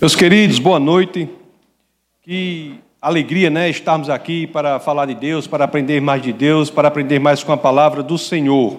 [0.00, 1.28] Meus queridos, boa noite.
[2.22, 6.86] Que alegria, né, estarmos aqui para falar de Deus, para aprender mais de Deus, para
[6.86, 8.78] aprender mais com a palavra do Senhor.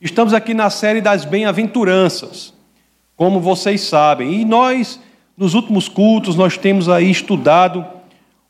[0.00, 2.52] Estamos aqui na série das bem-aventuranças,
[3.14, 4.40] como vocês sabem.
[4.40, 4.98] E nós,
[5.36, 7.86] nos últimos cultos, nós temos aí estudado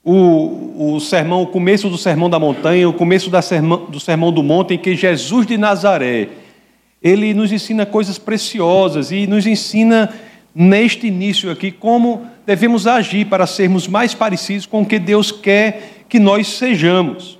[0.02, 4.42] o, o sermão, o começo do sermão da montanha, o começo sermão, do sermão do
[4.42, 6.30] monte, em que Jesus de Nazaré,
[7.02, 10.10] ele nos ensina coisas preciosas e nos ensina
[10.60, 16.04] neste início aqui, como devemos agir para sermos mais parecidos com o que Deus quer
[16.08, 17.38] que nós sejamos.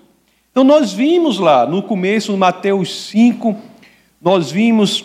[0.52, 3.56] Então, nós vimos lá no começo, no Mateus 5,
[4.22, 5.04] nós vimos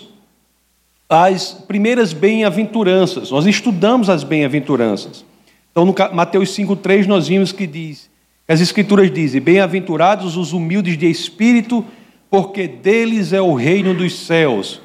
[1.09, 5.25] as primeiras bem-aventuranças, nós estudamos as bem-aventuranças.
[5.71, 8.11] Então, no Mateus 5,3, nós vimos que diz,
[8.47, 11.83] as Escrituras dizem: Bem-aventurados os humildes de espírito,
[12.29, 14.82] porque deles é o reino dos céus.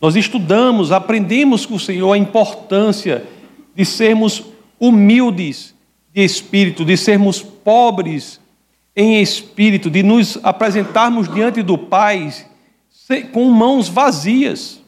[0.00, 3.24] Nós estudamos, aprendemos com o Senhor a importância
[3.74, 4.42] de sermos
[4.78, 5.74] humildes
[6.12, 8.40] de espírito, de sermos pobres
[8.94, 12.32] em espírito, de nos apresentarmos diante do Pai
[13.32, 14.80] com mãos vazias,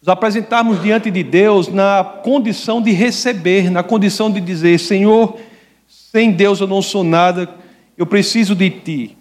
[0.00, 5.36] nos apresentarmos diante de Deus na condição de receber, na condição de dizer: Senhor,
[5.86, 7.48] sem Deus eu não sou nada,
[7.96, 9.16] eu preciso de Ti.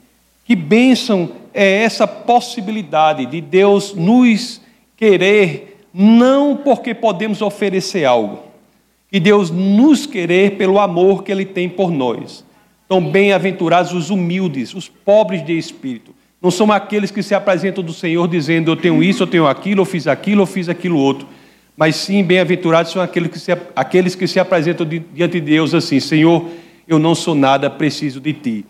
[0.46, 4.62] Que bênção é essa possibilidade de Deus nos
[4.98, 8.44] querer não porque podemos oferecer algo,
[9.10, 12.44] que Deus nos querer pelo amor que Ele tem por nós.
[12.86, 16.14] Então, bem-aventurados os humildes, os pobres de espírito.
[16.42, 19.82] Não são aqueles que se apresentam do Senhor dizendo eu tenho isso, eu tenho aquilo,
[19.82, 21.28] eu fiz aquilo, eu fiz aquilo outro.
[21.76, 26.00] Mas sim, bem-aventurados são aqueles que, se, aqueles que se apresentam diante de Deus assim:
[26.00, 26.46] Senhor,
[26.88, 28.66] eu não sou nada, preciso de Ti.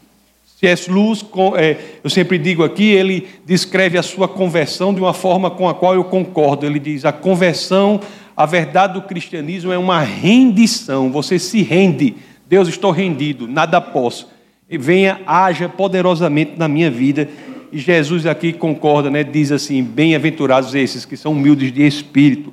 [0.66, 0.91] C.S.
[0.91, 1.23] Lewis,
[1.58, 5.75] é, eu sempre digo aqui, ele descreve a sua conversão de uma forma com a
[5.75, 6.66] qual eu concordo.
[6.66, 8.02] Ele diz: a conversão,
[8.35, 11.11] a verdade do cristianismo é uma rendição.
[11.11, 12.16] Você se rende.
[12.47, 14.27] Deus, estou rendido, nada posso.
[14.67, 17.30] E venha, haja poderosamente na minha vida.
[17.71, 19.23] E Jesus aqui concorda, né?
[19.23, 22.52] diz assim: bem-aventurados esses que são humildes de espírito.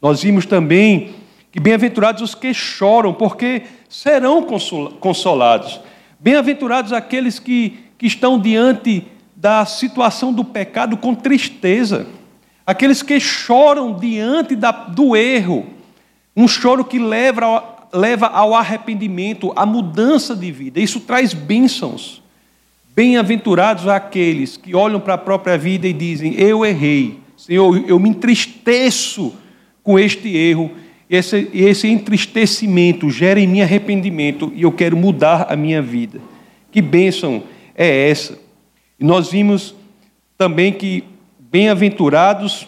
[0.00, 1.10] Nós vimos também
[1.50, 4.46] que bem-aventurados os que choram, porque serão
[4.98, 5.80] consolados.
[6.22, 12.06] Bem-aventurados aqueles que, que estão diante da situação do pecado com tristeza,
[12.64, 15.66] aqueles que choram diante da, do erro,
[16.36, 20.80] um choro que leva leva ao arrependimento, à mudança de vida.
[20.80, 22.22] Isso traz bênçãos.
[22.94, 28.10] Bem-aventurados aqueles que olham para a própria vida e dizem: Eu errei, Senhor, eu me
[28.10, 29.34] entristeço
[29.82, 30.70] com este erro
[31.12, 36.18] esse, esse entristecimento gera em mim arrependimento e eu quero mudar a minha vida.
[36.70, 37.42] Que bênção
[37.74, 38.38] é essa?
[38.98, 39.74] E nós vimos
[40.38, 41.04] também que
[41.38, 42.66] bem-aventurados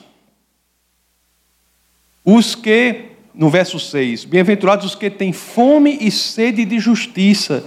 [2.23, 7.65] os que, no verso 6, bem-aventurados os que têm fome e sede de justiça,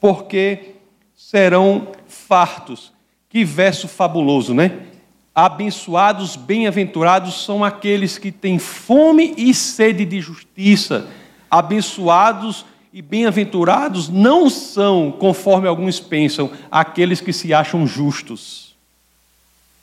[0.00, 0.70] porque
[1.14, 2.94] serão fartos.
[3.28, 4.70] Que verso fabuloso, né?
[5.34, 11.08] Abençoados, bem-aventurados são aqueles que têm fome e sede de justiça.
[11.50, 18.76] Abençoados e bem-aventurados não são, conforme alguns pensam, aqueles que se acham justos.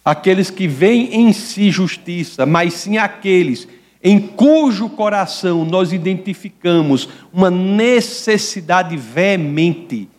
[0.05, 3.67] Aqueles que veem em si justiça, mas sim aqueles
[4.03, 10.09] em cujo coração nós identificamos uma necessidade veemente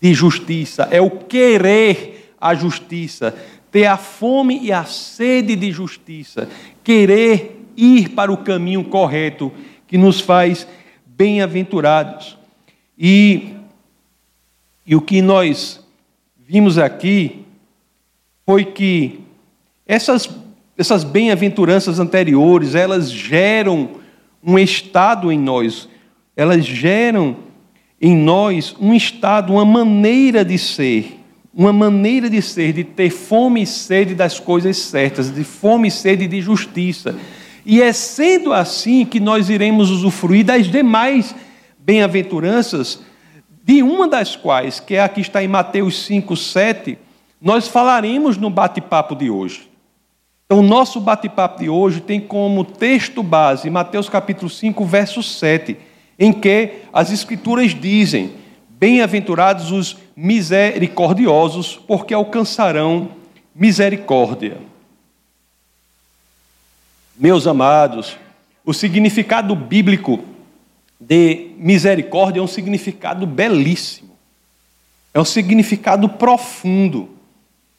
[0.00, 3.34] de justiça, é o querer a justiça,
[3.74, 6.48] ter a fome e a sede de justiça,
[6.84, 9.50] querer ir para o caminho correto
[9.88, 10.64] que nos faz
[11.04, 12.38] bem-aventurados.
[12.96, 13.48] E,
[14.86, 15.84] e o que nós
[16.38, 17.44] vimos aqui
[18.46, 19.18] foi que
[19.84, 20.30] essas,
[20.78, 23.90] essas bem-aventuranças anteriores, elas geram
[24.40, 25.88] um estado em nós,
[26.36, 27.38] elas geram
[28.00, 31.23] em nós um estado, uma maneira de ser
[31.54, 35.90] uma maneira de ser, de ter fome e sede das coisas certas, de fome e
[35.90, 37.16] sede de justiça.
[37.64, 41.34] E é sendo assim que nós iremos usufruir das demais
[41.78, 43.00] bem-aventuranças,
[43.64, 46.98] de uma das quais, que é a que está em Mateus 5, 7,
[47.40, 49.70] nós falaremos no bate-papo de hoje.
[50.44, 55.76] Então, o nosso bate-papo de hoje tem como texto base Mateus capítulo 5, verso 7,
[56.18, 58.32] em que as Escrituras dizem:
[58.78, 63.10] Bem-aventurados os misericordiosos, porque alcançarão
[63.54, 64.58] misericórdia.
[67.16, 68.16] Meus amados,
[68.64, 70.24] o significado bíblico
[70.98, 74.16] de misericórdia é um significado belíssimo,
[75.12, 77.08] é um significado profundo,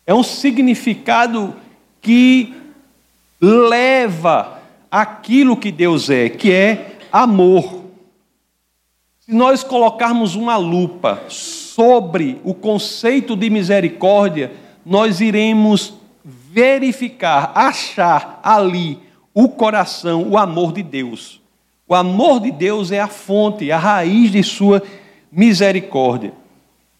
[0.07, 1.55] é um significado
[2.01, 2.53] que
[3.41, 7.84] leva aquilo que Deus é, que é amor.
[9.27, 14.51] Se nós colocarmos uma lupa sobre o conceito de misericórdia,
[14.85, 18.99] nós iremos verificar, achar ali
[19.33, 21.41] o coração, o amor de Deus.
[21.87, 24.83] O amor de Deus é a fonte, a raiz de sua
[25.31, 26.31] misericórdia.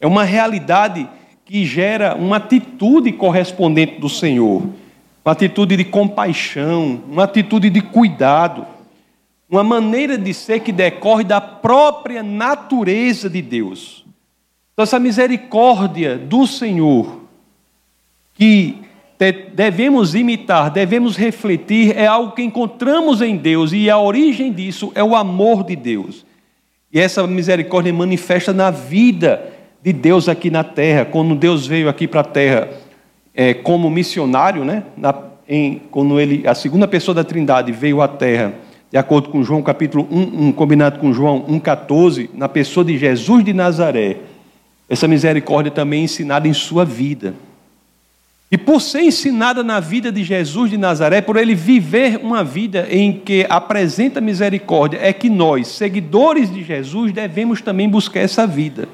[0.01, 1.07] É uma realidade
[1.45, 4.63] que gera uma atitude correspondente do Senhor,
[5.23, 8.65] uma atitude de compaixão, uma atitude de cuidado,
[9.49, 14.05] uma maneira de ser que decorre da própria natureza de Deus.
[14.73, 17.21] Então, essa misericórdia do Senhor,
[18.33, 18.77] que
[19.53, 25.03] devemos imitar, devemos refletir, é algo que encontramos em Deus, e a origem disso é
[25.03, 26.25] o amor de Deus.
[26.91, 31.05] E essa misericórdia manifesta na vida de Deus aqui na terra.
[31.05, 32.69] Quando Deus veio aqui para a terra
[33.33, 34.83] é, como missionário, né?
[34.97, 35.13] Na,
[35.47, 38.53] em, quando ele, a segunda pessoa da Trindade veio à terra,
[38.95, 43.43] de acordo com João capítulo 1, 1 combinado com João 1,14, na pessoa de Jesus
[43.43, 44.19] de Nazaré,
[44.87, 47.35] essa misericórdia também é ensinada em sua vida.
[48.49, 52.87] E por ser ensinada na vida de Jesus de Nazaré, por ele viver uma vida
[52.89, 58.87] em que apresenta misericórdia, é que nós, seguidores de Jesus, devemos também buscar essa vida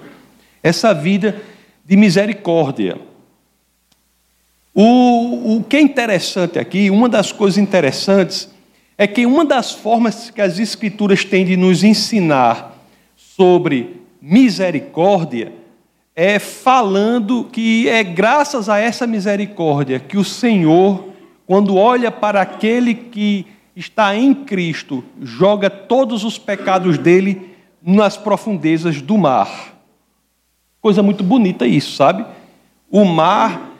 [0.63, 1.39] essa vida
[1.86, 2.97] de misericórdia.
[4.74, 8.50] O, o que é interessante aqui, uma das coisas interessantes,
[9.01, 12.77] é que uma das formas que as Escrituras têm de nos ensinar
[13.15, 15.53] sobre misericórdia
[16.15, 21.03] é falando que é graças a essa misericórdia que o Senhor,
[21.48, 29.01] quando olha para aquele que está em Cristo, joga todos os pecados dele nas profundezas
[29.01, 29.81] do mar.
[30.80, 32.24] Coisa muito bonita isso, sabe?
[32.88, 33.70] O mar,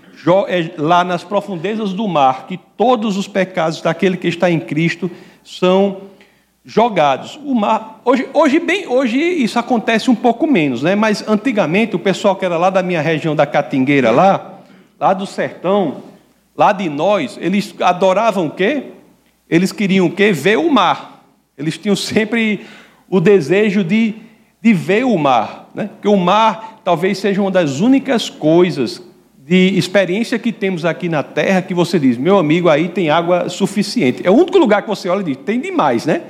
[0.48, 5.10] é lá nas profundezas do mar, que todos os pecados daquele que está em Cristo
[5.44, 6.02] são
[6.63, 7.40] jogados.
[7.44, 10.96] O mar, hoje, hoje bem, hoje isso acontece um pouco menos, né?
[10.96, 14.60] Mas antigamente o pessoal que era lá da minha região da Catingueira lá,
[15.00, 16.04] lá do sertão,
[16.56, 18.84] lá de nós, eles adoravam o quê?
[19.50, 20.31] Eles queriam o quê?
[20.31, 21.24] Ver o mar.
[21.58, 22.66] Eles tinham sempre
[23.10, 24.16] o desejo de,
[24.62, 25.90] de ver o mar, né?
[25.94, 29.02] Porque o mar talvez seja uma das únicas coisas
[29.51, 33.50] de experiência que temos aqui na Terra que você diz, meu amigo, aí tem água
[33.50, 34.25] suficiente.
[34.25, 36.21] É o único lugar que você olha e diz, tem demais, né?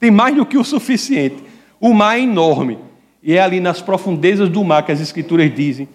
[0.00, 1.36] Tem mais do que o suficiente.
[1.80, 2.76] O mar é enorme.
[3.22, 5.88] E é ali nas profundezas do mar que as Escrituras dizem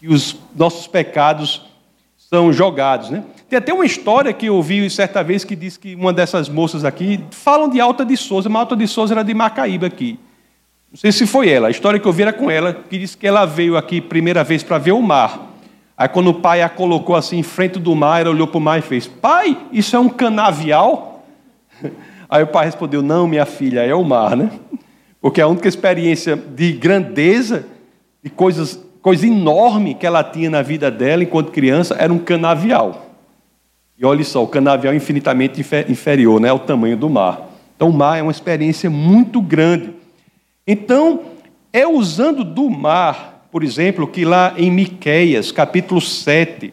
[0.00, 1.62] que os nossos pecados
[2.16, 3.22] são jogados, né?
[3.48, 6.84] Tem até uma história que eu ouvi certa vez que diz que uma dessas moças
[6.84, 10.18] aqui falam de Alta de Souza, mas Alta de Souza era de Macaíba aqui.
[10.90, 13.16] Não sei se foi ela, a história que eu vi era com ela, que disse
[13.16, 15.47] que ela veio aqui primeira vez para ver o mar.
[15.98, 18.60] Aí quando o pai a colocou assim em frente do mar, ela olhou para o
[18.60, 21.24] mar e fez: Pai, isso é um canavial?
[22.30, 24.48] Aí o pai respondeu: Não, minha filha, é o mar, né?
[25.20, 27.66] Porque a única experiência de grandeza,
[28.22, 33.06] de coisas, coisa enorme que ela tinha na vida dela enquanto criança era um canavial.
[33.98, 37.50] E olha só, o canavial é infinitamente inferior né, ao tamanho do mar.
[37.74, 39.92] Então o mar é uma experiência muito grande.
[40.64, 41.22] Então,
[41.72, 46.72] é usando do mar, por exemplo, que lá em Miqueias, capítulo 7,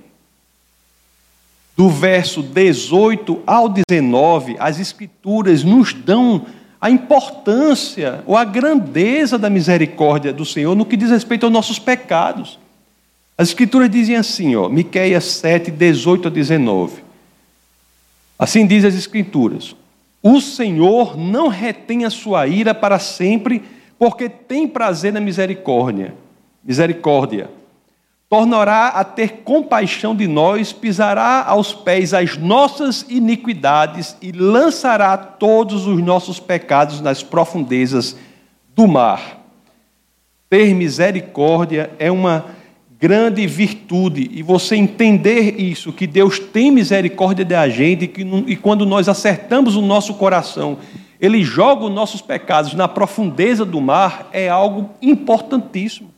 [1.76, 6.46] do verso 18 ao 19, as escrituras nos dão
[6.80, 11.80] a importância ou a grandeza da misericórdia do Senhor no que diz respeito aos nossos
[11.80, 12.60] pecados.
[13.38, 17.04] As escrituras dizem assim, ó, Miqueias 7, 18 a 19.
[18.38, 19.76] Assim diz as escrituras:
[20.22, 23.64] O Senhor não retém a sua ira para sempre,
[23.98, 26.14] porque tem prazer na misericórdia.
[26.66, 27.50] Misericórdia.
[28.28, 35.86] Tornará a ter compaixão de nós, pisará aos pés as nossas iniquidades e lançará todos
[35.86, 38.18] os nossos pecados nas profundezas
[38.76, 39.42] do mar.
[40.50, 42.46] Ter misericórdia é uma
[43.00, 48.56] grande virtude e você entender isso, que Deus tem misericórdia da gente e, que, e
[48.56, 50.80] quando nós acertamos o nosso coração
[51.20, 56.15] ele joga os nossos pecados na profundeza do mar, é algo importantíssimo.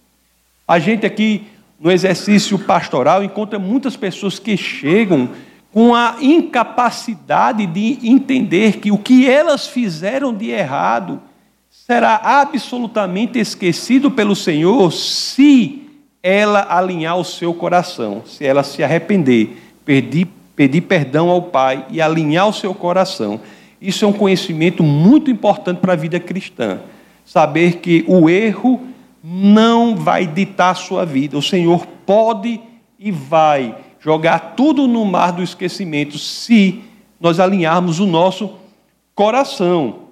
[0.68, 1.48] A gente aqui
[1.80, 5.30] no exercício pastoral encontra muitas pessoas que chegam
[5.72, 11.22] com a incapacidade de entender que o que elas fizeram de errado
[11.70, 15.84] será absolutamente esquecido pelo Senhor se
[16.22, 19.56] ela alinhar o seu coração, se ela se arrepender,
[19.86, 23.40] pedir, pedir perdão ao Pai e alinhar o seu coração.
[23.80, 26.80] Isso é um conhecimento muito importante para a vida cristã.
[27.24, 28.82] Saber que o erro
[29.24, 31.38] não vai ditar a sua vida.
[31.38, 32.60] O Senhor pode
[33.00, 36.82] e vai jogar tudo no mar do esquecimento se
[37.20, 38.56] nós alinharmos o nosso
[39.14, 40.08] coração.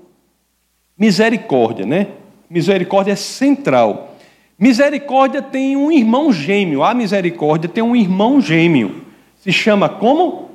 [0.98, 2.08] Misericórdia, né?
[2.50, 4.16] Misericórdia é central.
[4.58, 6.84] Misericórdia tem um irmão gêmeo.
[6.84, 9.04] A misericórdia tem um irmão gêmeo.
[9.42, 10.52] Se chama como?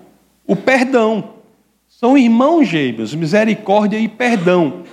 [0.47, 1.31] O perdão.
[1.87, 4.85] São irmãos gêmeos, misericórdia e perdão.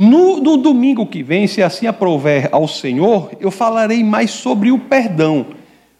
[0.00, 4.78] No, no, domingo que vem, se assim aprover ao Senhor, eu falarei mais sobre o
[4.78, 5.46] perdão.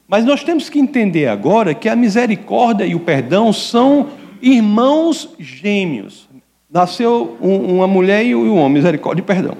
[0.06, 6.28] Mas nós temos que entender agora que a misericórdia e o perdão são irmãos gêmeos.
[6.70, 9.56] Nasceu um, uma mulher e um homem, misericórdia e perdão.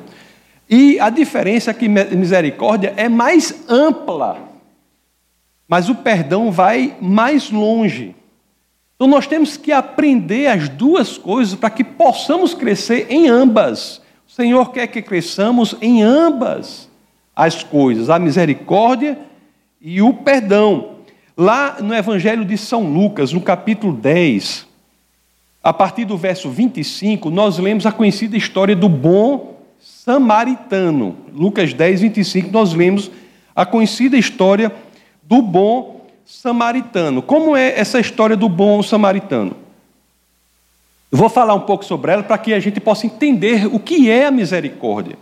[0.71, 4.39] E a diferença é que misericórdia é mais ampla,
[5.67, 8.15] mas o perdão vai mais longe.
[8.95, 14.01] Então nós temos que aprender as duas coisas para que possamos crescer em ambas.
[14.39, 16.89] Senhor quer que cresçamos em ambas
[17.35, 19.19] as coisas, a misericórdia
[19.81, 20.91] e o perdão.
[21.37, 24.65] Lá no Evangelho de São Lucas, no capítulo 10,
[25.61, 31.17] a partir do verso 25, nós lemos a conhecida história do bom samaritano.
[31.35, 33.11] Lucas 10, 25, nós lemos
[33.57, 34.71] a conhecida história
[35.25, 37.23] do bom samaritano.
[37.23, 39.57] Como é essa história do bom samaritano?
[41.11, 44.11] Eu vou falar um pouco sobre ela para que a gente possa entender o que
[44.11, 45.17] é a misericórdia.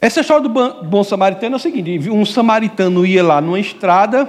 [0.00, 4.28] Essa história do bom samaritano é o seguinte: um samaritano ia lá numa estrada,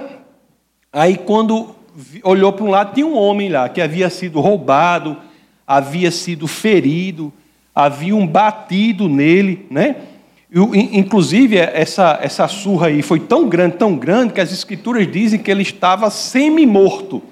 [0.92, 1.74] aí quando
[2.22, 5.16] olhou para um lado, tinha um homem lá que havia sido roubado,
[5.66, 7.32] havia sido ferido,
[7.74, 9.96] havia um batido nele, né?
[10.54, 15.50] Inclusive, essa, essa surra aí foi tão grande, tão grande, que as escrituras dizem que
[15.50, 17.22] ele estava semi-morto.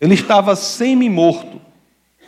[0.00, 1.60] Ele estava semi-morto.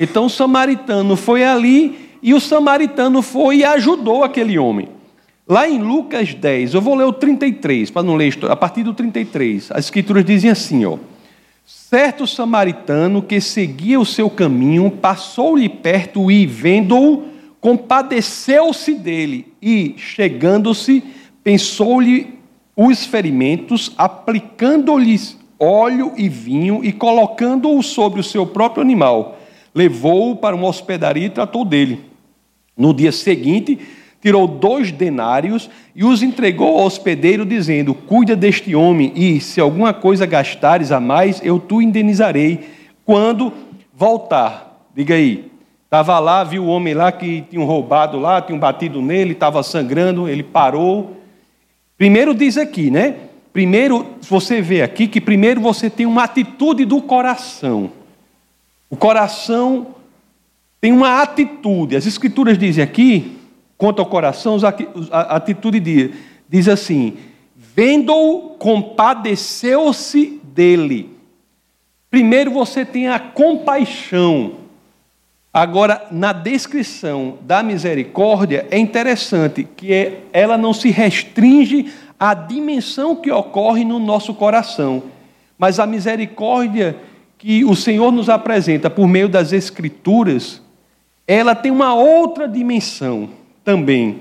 [0.03, 4.89] Então o samaritano foi ali e o samaritano foi e ajudou aquele homem.
[5.49, 8.93] Lá em Lucas 10, eu vou ler o 33, para não ler a partir do
[8.93, 10.99] 33, as escrituras dizem assim, ó.
[11.65, 17.23] Certo samaritano que seguia o seu caminho passou-lhe perto e, vendo-o,
[17.61, 21.05] compadeceu-se dele e, chegando-se,
[21.45, 22.35] pensou-lhe
[22.77, 29.39] os ferimentos, aplicando-lhes óleo e vinho e colocando-o sobre o seu próprio animal.
[29.75, 32.01] Levou-o para uma hospedaria e tratou dele.
[32.77, 33.79] No dia seguinte,
[34.21, 39.93] tirou dois denários e os entregou ao hospedeiro, dizendo: Cuida deste homem, e se alguma
[39.93, 42.61] coisa gastares a mais, eu tu indenizarei
[43.05, 43.53] quando
[43.95, 44.87] voltar.
[44.95, 45.51] Diga aí.
[45.85, 50.27] Estava lá, viu o homem lá que tinham roubado lá, tinham batido nele, estava sangrando,
[50.27, 51.19] ele parou.
[51.99, 53.17] Primeiro diz aqui, né?
[53.53, 57.91] Primeiro, você vê aqui que primeiro você tem uma atitude do coração.
[58.93, 59.95] O coração
[60.79, 61.97] tem uma atitude.
[61.97, 63.39] As escrituras dizem aqui
[63.79, 64.59] quanto ao coração,
[65.11, 66.11] a atitude diz,
[66.47, 67.17] diz assim:
[67.57, 71.09] vendo-o, compadeceu-se dele.
[72.11, 74.57] Primeiro você tem a compaixão.
[75.55, 83.17] Agora, na descrição da misericórdia, é interessante que é, ela não se restringe à dimensão
[83.17, 85.05] que ocorre no nosso coração,
[85.57, 86.95] mas a misericórdia
[87.43, 90.63] que o Senhor nos apresenta por meio das Escrituras,
[91.27, 93.31] ela tem uma outra dimensão
[93.65, 94.21] também,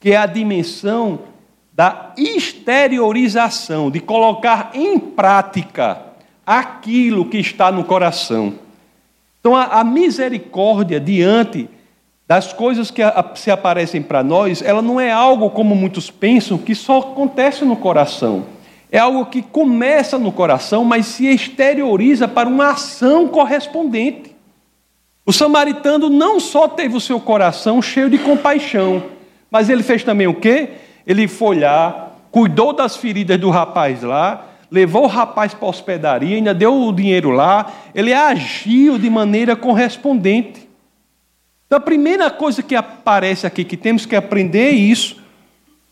[0.00, 1.20] que é a dimensão
[1.72, 6.06] da exteriorização, de colocar em prática
[6.44, 8.54] aquilo que está no coração.
[9.38, 11.70] Então, a, a misericórdia diante
[12.26, 16.58] das coisas que a, se aparecem para nós, ela não é algo como muitos pensam
[16.58, 18.55] que só acontece no coração.
[18.90, 24.34] É algo que começa no coração, mas se exterioriza para uma ação correspondente.
[25.24, 29.02] O samaritano não só teve o seu coração cheio de compaixão,
[29.50, 30.70] mas ele fez também o quê?
[31.04, 36.36] Ele foi lá, cuidou das feridas do rapaz lá, levou o rapaz para a hospedaria,
[36.36, 40.68] ainda deu o dinheiro lá, ele agiu de maneira correspondente.
[41.66, 45.16] Então, a primeira coisa que aparece aqui que temos que aprender é isso.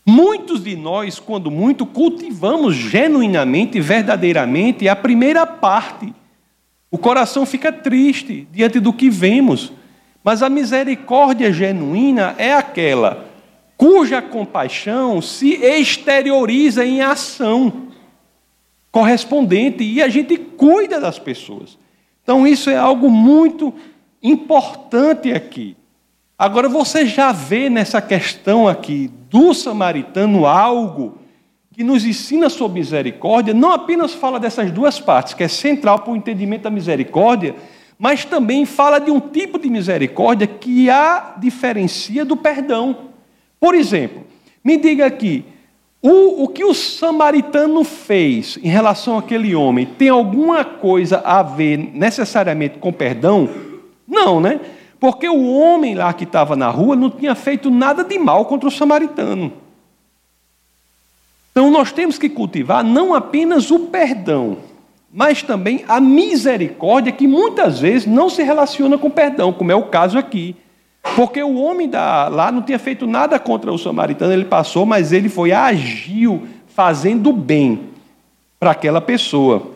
[0.05, 6.13] Muitos de nós, quando muito, cultivamos genuinamente, verdadeiramente, a primeira parte
[6.95, 9.73] o coração fica triste diante do que vemos,
[10.23, 13.25] mas a misericórdia genuína é aquela
[13.75, 17.89] cuja compaixão se exterioriza em ação
[18.93, 21.77] correspondente e a gente cuida das pessoas.
[22.23, 23.73] Então, isso é algo muito
[24.23, 25.75] importante aqui.
[26.37, 31.17] Agora, você já vê nessa questão aqui do samaritano algo
[31.71, 36.11] que nos ensina sobre misericórdia, não apenas fala dessas duas partes, que é central para
[36.11, 37.55] o entendimento da misericórdia,
[37.97, 43.09] mas também fala de um tipo de misericórdia que a diferencia do perdão.
[43.59, 44.23] Por exemplo,
[44.63, 45.45] me diga aqui,
[46.01, 51.77] o, o que o samaritano fez em relação àquele homem tem alguma coisa a ver
[51.77, 53.49] necessariamente com perdão?
[54.07, 54.59] Não, né?
[55.05, 58.67] Porque o homem lá que estava na rua não tinha feito nada de mal contra
[58.67, 59.53] o samaritano.
[61.51, 64.57] Então nós temos que cultivar não apenas o perdão,
[65.13, 69.89] mas também a misericórdia, que muitas vezes não se relaciona com perdão, como é o
[69.89, 70.55] caso aqui.
[71.15, 75.11] Porque o homem da, lá não tinha feito nada contra o samaritano, ele passou, mas
[75.11, 77.91] ele foi, agiu, fazendo bem
[78.59, 79.67] para aquela pessoa.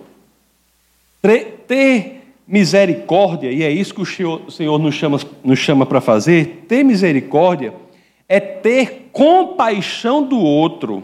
[1.21, 2.18] Ter
[2.49, 7.75] misericórdia, e é isso que o Senhor nos chama, nos chama para fazer, ter misericórdia
[8.27, 11.03] é ter compaixão do outro,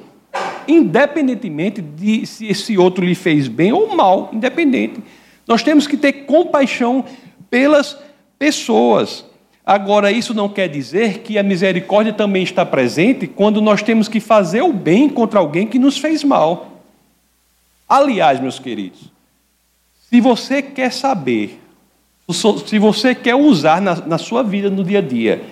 [0.68, 5.04] independentemente de se esse outro lhe fez bem ou mal, independente.
[5.48, 7.06] Nós temos que ter compaixão
[7.48, 7.96] pelas
[8.40, 9.24] pessoas.
[9.64, 14.20] Agora, isso não quer dizer que a misericórdia também está presente quando nós temos que
[14.20, 16.82] fazer o bem contra alguém que nos fez mal.
[17.88, 19.15] Aliás, meus queridos,
[20.10, 21.60] se você quer saber,
[22.66, 25.44] se você quer usar na, na sua vida no dia a dia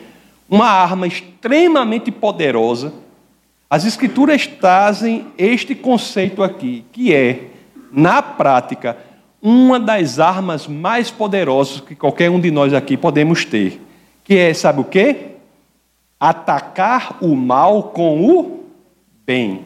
[0.49, 2.93] uma arma extremamente poderosa,
[3.69, 7.47] as Escrituras trazem este conceito aqui, que é,
[7.91, 8.95] na prática,
[9.41, 13.81] uma das armas mais poderosas que qualquer um de nós aqui podemos ter,
[14.23, 15.31] que é, sabe o quê?
[16.19, 18.63] Atacar o mal com o
[19.25, 19.65] bem.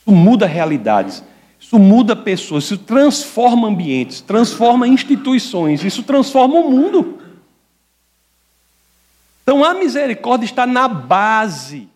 [0.00, 1.24] Isso muda realidades.
[1.72, 7.18] Isso muda pessoas, isso transforma ambientes, transforma instituições, isso transforma o mundo.
[9.42, 11.88] Então a misericórdia está na base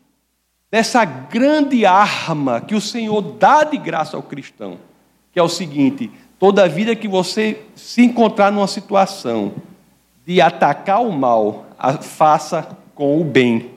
[0.71, 4.79] dessa grande arma que o Senhor dá de graça ao cristão,
[5.31, 9.53] que é o seguinte: toda vida que você se encontrar numa situação
[10.25, 11.67] de atacar o mal,
[12.01, 13.73] faça com o bem.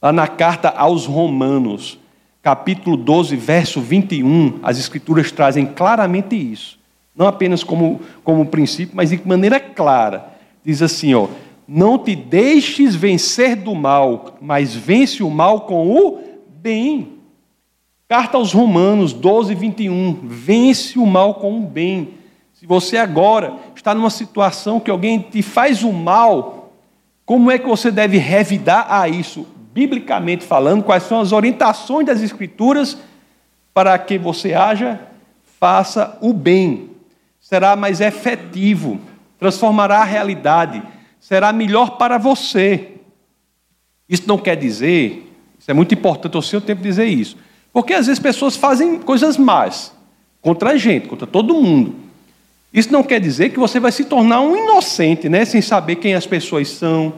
[0.00, 1.99] Lá na carta aos Romanos,
[2.42, 6.78] capítulo 12, verso 21, as Escrituras trazem claramente isso.
[7.14, 10.32] Não apenas como, como princípio, mas de maneira clara.
[10.64, 11.28] Diz assim: ó,
[11.66, 17.20] não te deixes vencer do mal, mas vence o mal com o bem.
[18.08, 20.18] Carta aos Romanos 12, 21.
[20.24, 22.14] Vence o mal com o bem.
[22.54, 26.72] Se você agora está numa situação que alguém te faz o mal,
[27.24, 29.46] como é que você deve revidar a isso?
[29.72, 32.98] Biblicamente falando, quais são as orientações das Escrituras
[33.72, 35.00] para que você haja,
[35.58, 36.90] faça o bem.
[37.40, 39.00] Será mais efetivo,
[39.38, 40.82] transformará a realidade,
[41.20, 42.88] será melhor para você.
[44.08, 47.36] Isso não quer dizer, isso é muito importante ao seu tempo dizer isso,
[47.72, 49.94] porque às vezes pessoas fazem coisas más
[50.40, 51.94] contra a gente, contra todo mundo.
[52.72, 56.14] Isso não quer dizer que você vai se tornar um inocente, né, sem saber quem
[56.14, 57.14] as pessoas são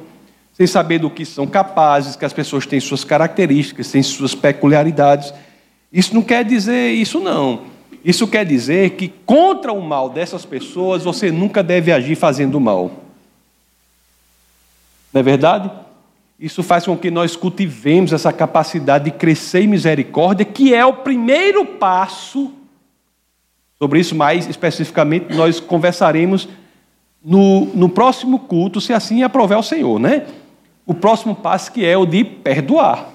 [0.53, 5.33] sem saber do que são capazes, que as pessoas têm suas características, têm suas peculiaridades.
[5.93, 7.62] Isso não quer dizer isso, não.
[8.05, 12.91] Isso quer dizer que contra o mal dessas pessoas você nunca deve agir fazendo mal.
[15.12, 15.71] Não é verdade?
[16.38, 20.95] Isso faz com que nós cultivemos essa capacidade de crescer em misericórdia, que é o
[20.95, 22.53] primeiro passo.
[23.79, 26.49] Sobre isso, mais especificamente, nós conversaremos
[27.25, 30.27] no, no próximo culto, se assim aprover o Senhor, né?
[30.87, 33.09] O próximo passo que é o de perdoar.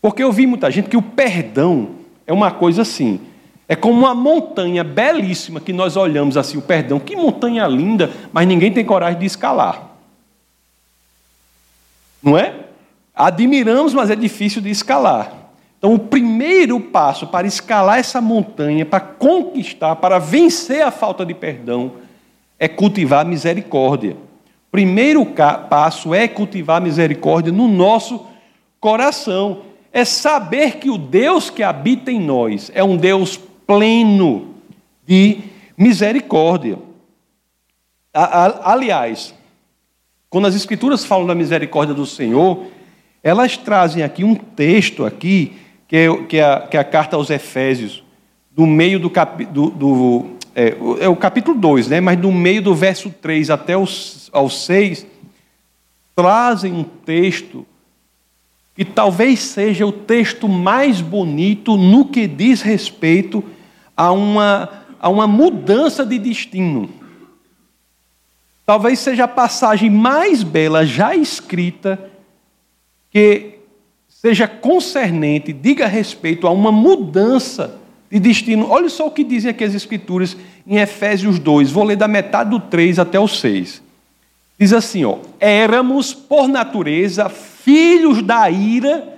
[0.00, 1.90] Porque eu vi muita gente que o perdão
[2.26, 3.20] é uma coisa assim,
[3.68, 8.46] é como uma montanha belíssima que nós olhamos assim, o perdão, que montanha linda, mas
[8.46, 9.90] ninguém tem coragem de escalar.
[12.22, 12.54] Não é?
[13.14, 15.32] Admiramos, mas é difícil de escalar.
[15.78, 21.32] Então, o primeiro passo para escalar essa montanha, para conquistar, para vencer a falta de
[21.32, 21.92] perdão,
[22.58, 24.16] é cultivar a misericórdia.
[24.70, 25.26] Primeiro
[25.68, 28.26] passo é cultivar misericórdia no nosso
[28.78, 29.62] coração.
[29.92, 34.54] É saber que o Deus que habita em nós é um Deus pleno
[35.04, 35.38] de
[35.76, 36.78] misericórdia.
[38.12, 39.34] Aliás,
[40.28, 42.66] quando as Escrituras falam da misericórdia do Senhor,
[43.22, 45.56] elas trazem aqui um texto aqui,
[45.88, 48.04] que é, que é, a, que é a carta aos Efésios,
[48.50, 52.00] do meio do, cap, do, do é, é, o capítulo 2, né?
[52.02, 55.06] mas no meio do verso 3 até os ao 6,
[56.14, 57.66] trazem um texto
[58.76, 63.42] que talvez seja o texto mais bonito no que diz respeito
[63.96, 66.90] a uma, a uma mudança de destino.
[68.66, 71.98] Talvez seja a passagem mais bela já escrita
[73.10, 73.54] que
[74.08, 77.79] seja concernente, diga respeito a uma mudança
[78.10, 78.68] de destino.
[78.68, 81.70] Olha só o que dizem aqui as Escrituras em Efésios 2.
[81.70, 83.82] Vou ler da metade do 3 até o 6.
[84.58, 89.16] Diz assim, ó, éramos por natureza filhos da ira,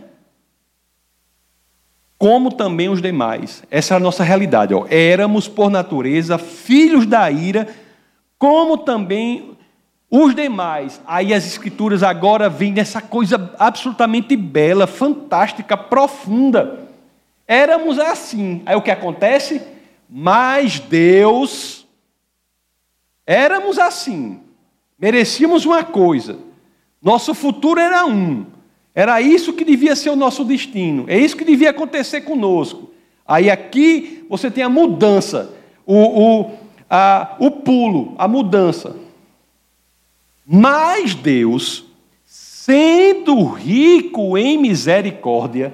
[2.19, 3.65] como também os demais.
[3.71, 4.87] Essa é a nossa realidade, ó.
[4.89, 7.67] Éramos por natureza filhos da ira,
[8.39, 9.57] como também
[10.15, 16.81] Os demais, aí as escrituras agora vêm nessa coisa absolutamente bela, fantástica, profunda.
[17.47, 18.63] Éramos assim.
[18.65, 19.63] Aí o que acontece?
[20.09, 21.87] Mas Deus,
[23.27, 24.41] éramos assim.
[24.99, 26.39] Merecíamos uma coisa.
[27.03, 28.47] Nosso futuro era um.
[28.95, 31.07] Era isso que devia ser o nosso destino.
[31.09, 32.91] É isso que devia acontecer conosco.
[33.27, 35.55] Aí aqui você tem a mudança,
[35.87, 36.51] o, o,
[36.89, 38.97] a, o pulo, a mudança.
[40.47, 41.85] Mas Deus,
[42.27, 45.73] sendo rico em misericórdia,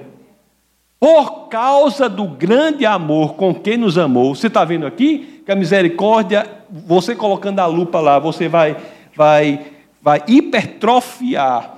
[0.99, 5.55] por causa do grande amor com que nos amou, você está vendo aqui que a
[5.55, 8.75] misericórdia, você colocando a lupa lá, você vai,
[9.15, 9.67] vai,
[10.01, 11.77] vai hipertrofiar.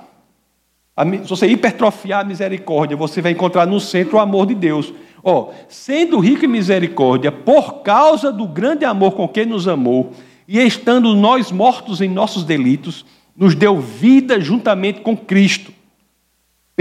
[1.22, 4.92] Se você hipertrofiar a misericórdia, você vai encontrar no centro o amor de Deus.
[5.22, 10.12] Ó, sendo rico em misericórdia, por causa do grande amor com que nos amou,
[10.48, 13.06] e estando nós mortos em nossos delitos,
[13.36, 15.72] nos deu vida juntamente com Cristo.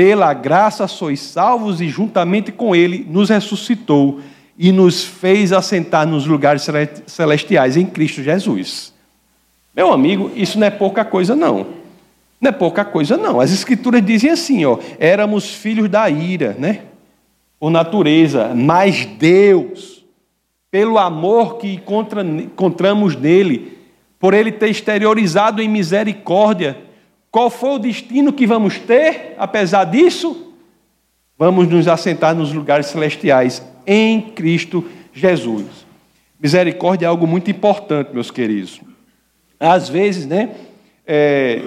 [0.02, 4.20] Pela graça sois salvos e juntamente com Ele nos ressuscitou
[4.58, 6.66] e nos fez assentar nos lugares
[7.06, 8.96] celestiais em Cristo Jesus.
[9.76, 11.68] Meu amigo, isso não é pouca coisa, não.
[12.42, 13.40] Não é pouca coisa, não.
[13.40, 16.82] As Escrituras dizem assim: ó, éramos filhos da ira, né?
[17.60, 20.04] por natureza, mas Deus,
[20.72, 23.78] pelo amor que encontramos nele,
[24.18, 26.76] por ele ter exteriorizado em misericórdia,
[27.32, 30.54] qual foi o destino que vamos ter, apesar disso?
[31.40, 35.66] Vamos nos assentar nos lugares celestiais em Cristo Jesus.
[36.40, 38.82] Misericórdia é algo muito importante, meus queridos.
[39.60, 40.50] Às vezes, né?
[41.08, 41.62] É,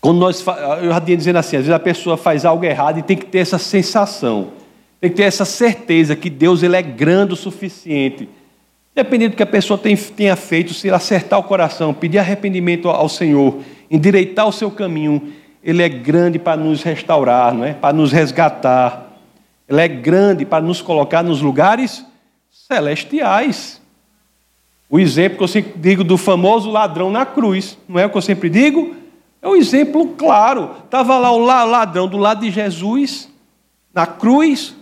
[0.00, 0.44] quando nós,
[0.82, 3.26] eu já tinha dizendo assim, às vezes a pessoa faz algo errado e tem que
[3.26, 4.52] ter essa sensação,
[5.00, 8.28] tem que ter essa certeza que Deus ele é grande o suficiente.
[8.96, 13.58] Dependendo do que a pessoa tenha feito, se acertar o coração, pedir arrependimento ao Senhor,
[13.90, 17.74] endireitar o seu caminho, Ele é grande para nos restaurar, não é?
[17.74, 19.18] para nos resgatar.
[19.68, 22.06] Ele é grande para nos colocar nos lugares
[22.50, 23.82] celestiais.
[24.88, 28.16] O exemplo que eu sempre digo do famoso ladrão na cruz, não é o que
[28.16, 28.96] eu sempre digo?
[29.42, 30.70] É um exemplo claro.
[30.82, 33.30] Estava lá o ladrão do lado de Jesus,
[33.92, 34.74] na cruz.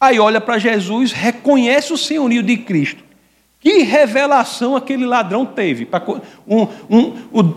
[0.00, 3.03] Aí olha para Jesus, reconhece o senhorio de Cristo.
[3.64, 5.88] Que revelação aquele ladrão teve?
[6.46, 7.54] Um, um, um,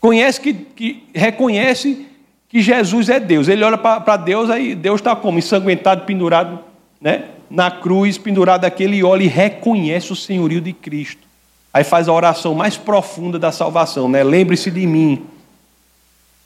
[0.00, 2.06] conhece que, que, reconhece
[2.48, 3.48] que Jesus é Deus.
[3.48, 5.38] Ele olha para Deus, aí Deus está como?
[5.38, 6.60] Ensanguentado, pendurado
[7.00, 7.24] né?
[7.50, 11.28] na cruz, pendurado aqui, ele olha e reconhece o senhorio de Cristo.
[11.74, 14.22] Aí faz a oração mais profunda da salvação, né?
[14.22, 15.26] Lembre-se de mim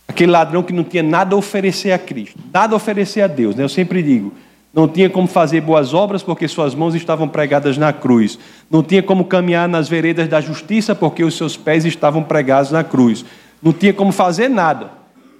[0.06, 3.56] Aquele ladrão que não tinha nada a oferecer a Cristo, nada a oferecer a Deus.
[3.56, 3.64] Né?
[3.64, 4.32] Eu sempre digo,
[4.74, 8.36] não tinha como fazer boas obras porque suas mãos estavam pregadas na cruz.
[8.68, 12.82] Não tinha como caminhar nas veredas da justiça porque os seus pés estavam pregados na
[12.82, 13.24] cruz.
[13.62, 14.90] Não tinha como fazer nada.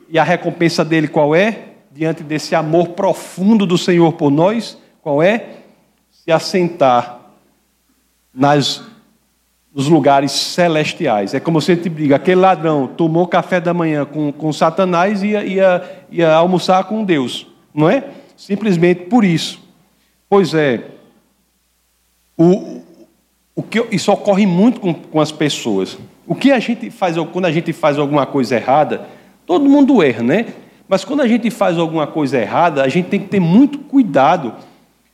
[0.08, 1.70] E a recompensa dele qual é?
[1.90, 5.46] Diante desse amor profundo do Senhor por nós, qual é?
[6.12, 7.18] Se assentar
[8.32, 8.82] nas
[9.74, 11.34] nos lugares celestiais.
[11.34, 15.30] É como você te diga, aquele ladrão tomou café da manhã com, com Satanás e
[15.30, 18.04] ia, ia, ia almoçar com Deus, não é?
[18.36, 19.60] Simplesmente por isso.
[20.28, 20.84] Pois é,
[22.36, 22.80] o,
[23.54, 25.96] o que, isso ocorre muito com, com as pessoas.
[26.26, 29.08] O que a gente faz quando a gente faz alguma coisa errada,
[29.46, 30.46] todo mundo erra, né?
[30.88, 34.54] Mas quando a gente faz alguma coisa errada, a gente tem que ter muito cuidado.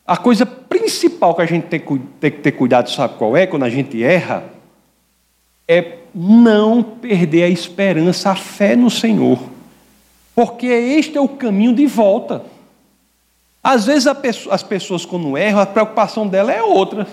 [0.06, 3.46] A coisa principal que a gente tem, tem que ter cuidado, sabe qual é?
[3.46, 4.44] Quando a gente erra,
[5.68, 9.38] é não perder a esperança, a fé no Senhor.
[10.34, 12.44] Porque este é o caminho de volta.
[13.62, 14.06] Às vezes
[14.50, 17.06] as pessoas, quando erram, a preocupação dela é outra.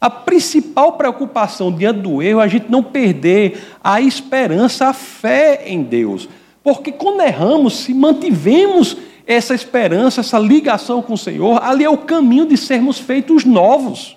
[0.00, 5.62] A principal preocupação diante do erro é a gente não perder a esperança, a fé
[5.66, 6.28] em Deus.
[6.62, 11.98] Porque quando erramos, se mantivemos essa esperança, essa ligação com o Senhor, ali é o
[11.98, 14.16] caminho de sermos feitos novos.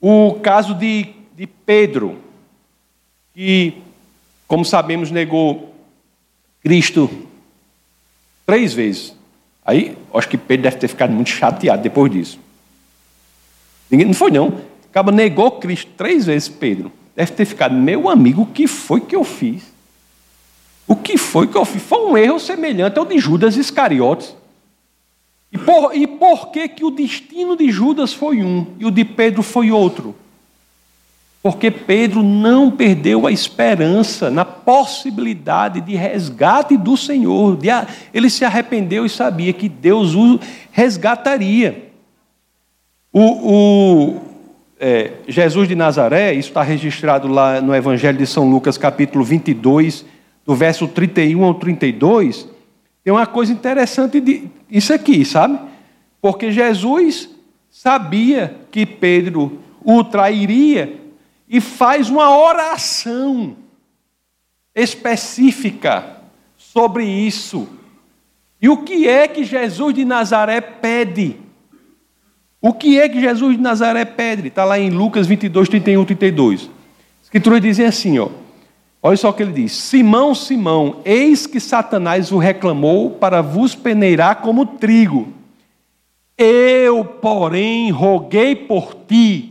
[0.00, 2.18] O caso de, de Pedro,
[3.34, 3.74] que,
[4.46, 5.74] como sabemos, negou
[6.62, 7.10] Cristo
[8.46, 9.16] três vezes.
[9.64, 12.38] Aí, acho que Pedro deve ter ficado muito chateado depois disso.
[13.90, 14.60] Ninguém, não foi, não.
[14.90, 16.92] Acaba negou Cristo três vezes, Pedro.
[17.14, 19.62] Deve ter ficado, meu amigo, o que foi que eu fiz?
[20.86, 21.82] O que foi que eu fiz?
[21.82, 24.34] Foi um erro semelhante ao de Judas Iscariotes.
[25.52, 29.04] E por, e por que, que o destino de Judas foi um e o de
[29.04, 30.14] Pedro foi outro?
[31.42, 37.58] Porque Pedro não perdeu a esperança na possibilidade de resgate do Senhor.
[38.12, 40.38] Ele se arrependeu e sabia que Deus o
[40.70, 41.90] resgataria.
[43.10, 44.20] O, o,
[44.78, 50.04] é, Jesus de Nazaré, isso está registrado lá no Evangelho de São Lucas, capítulo 22,
[50.44, 52.48] do verso 31 ao 32,
[53.02, 55.58] tem uma coisa interessante de isso aqui, sabe?
[56.20, 57.30] Porque Jesus
[57.70, 60.92] sabia que Pedro o trairia
[61.52, 63.56] e faz uma oração
[64.72, 66.18] específica
[66.56, 67.68] sobre isso.
[68.62, 71.36] E o que é que Jesus de Nazaré pede?
[72.62, 74.46] O que é que Jesus de Nazaré pede?
[74.46, 76.60] Está lá em Lucas 22, 31, 32.
[76.62, 76.68] As
[77.24, 78.28] escrituras dizem assim, ó.
[79.02, 83.74] Olha só o que ele diz: Simão, Simão, eis que Satanás o reclamou para vos
[83.74, 85.32] peneirar como trigo.
[86.38, 89.49] Eu, porém, roguei por ti,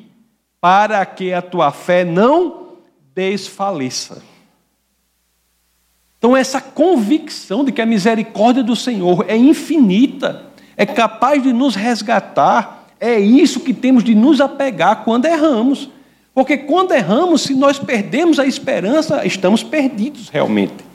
[0.62, 2.70] para que a tua fé não
[3.16, 4.22] desfaleça.
[6.18, 11.76] Então, essa convicção de que a misericórdia do Senhor é infinita, é capaz de nos
[11.76, 15.90] resgatar, é isso que temos de nos apegar quando erramos.
[16.34, 20.90] Porque quando erramos, se nós perdemos a esperança, estamos perdidos realmente.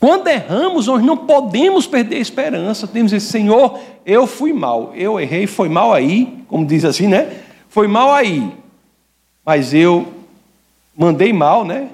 [0.00, 2.86] Quando erramos, nós não podemos perder a esperança.
[2.86, 7.40] Temos dizer, Senhor, eu fui mal, eu errei, foi mal aí, como diz assim, né?
[7.68, 8.52] Foi mal aí.
[9.44, 10.12] Mas eu
[10.96, 11.90] mandei mal, né?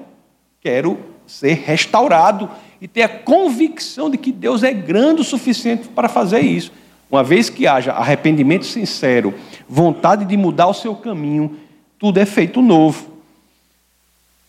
[0.61, 6.09] Quero ser restaurado e ter a convicção de que Deus é grande o suficiente para
[6.09, 6.71] fazer isso.
[7.09, 9.33] Uma vez que haja arrependimento sincero,
[9.67, 11.57] vontade de mudar o seu caminho,
[11.99, 13.11] tudo é feito novo.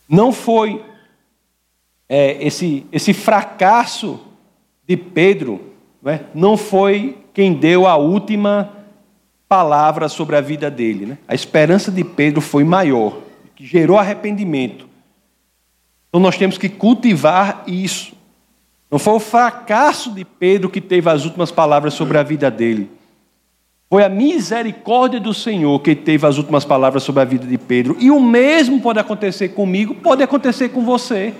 [0.07, 0.83] Não foi
[2.07, 4.19] é, esse, esse fracasso
[4.87, 5.61] de Pedro,
[6.01, 6.21] não, é?
[6.33, 8.71] não foi quem deu a última
[9.53, 11.05] palavra sobre a vida dele.
[11.05, 11.17] Né?
[11.27, 13.19] A esperança de Pedro foi maior,
[13.55, 14.89] que gerou arrependimento.
[16.09, 18.13] Então nós temos que cultivar isso.
[18.89, 22.89] Não foi o fracasso de Pedro que teve as últimas palavras sobre a vida dele.
[23.91, 27.95] Foi a misericórdia do Senhor que teve as últimas palavras sobre a vida de Pedro.
[27.99, 31.31] E o mesmo pode acontecer comigo, pode acontecer com você.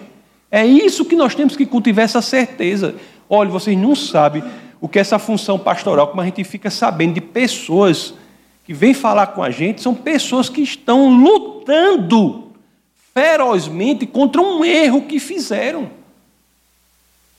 [0.51, 2.93] É isso que nós temos que cultivar essa certeza.
[3.27, 4.43] Olha, vocês não sabem
[4.83, 8.13] o que é essa função pastoral, como a gente fica sabendo de pessoas
[8.65, 12.51] que vêm falar com a gente, são pessoas que estão lutando
[13.13, 15.89] ferozmente contra um erro que fizeram.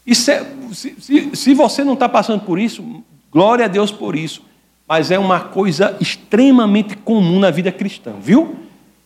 [0.07, 2.83] E se, se, se você não está passando por isso,
[3.31, 4.41] glória a Deus por isso.
[4.89, 8.57] Mas é uma coisa extremamente comum na vida cristã, viu?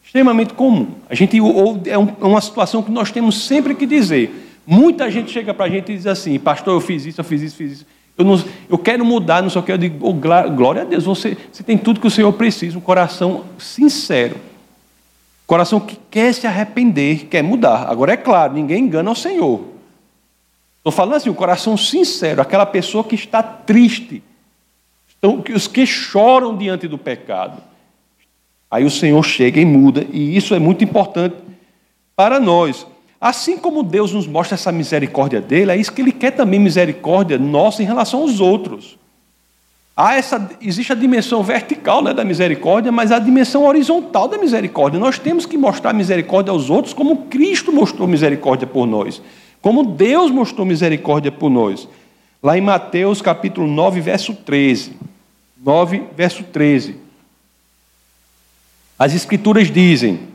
[0.04, 0.86] Extremamente comum.
[1.10, 4.30] A gente é, é uma situação que nós temos sempre que dizer.
[4.64, 7.42] Muita gente chega para a gente e diz assim, pastor, eu fiz isso, eu fiz
[7.42, 7.97] isso, fiz isso.
[8.18, 9.82] Eu, não, eu quero mudar, não só quero.
[9.82, 12.80] Eu digo, oh, glória a Deus, você, você tem tudo que o Senhor precisa, um
[12.80, 14.36] coração sincero.
[15.46, 17.88] Coração que quer se arrepender, quer mudar.
[17.88, 19.62] Agora é claro, ninguém engana o Senhor.
[20.78, 24.22] Estou falando assim, o coração sincero, aquela pessoa que está triste,
[25.18, 27.60] então, os que choram diante do pecado.
[28.70, 31.36] Aí o Senhor chega e muda, e isso é muito importante
[32.14, 32.86] para nós.
[33.20, 37.36] Assim como Deus nos mostra essa misericórdia dele, é isso que ele quer também misericórdia
[37.36, 38.96] nossa em relação aos outros.
[39.96, 45.00] Há essa, existe a dimensão vertical né, da misericórdia, mas a dimensão horizontal da misericórdia.
[45.00, 49.20] Nós temos que mostrar misericórdia aos outros como Cristo mostrou misericórdia por nós,
[49.60, 51.88] como Deus mostrou misericórdia por nós.
[52.40, 54.92] Lá em Mateus capítulo 9, verso 13.
[55.60, 56.94] 9, verso 13.
[58.96, 60.27] As Escrituras dizem: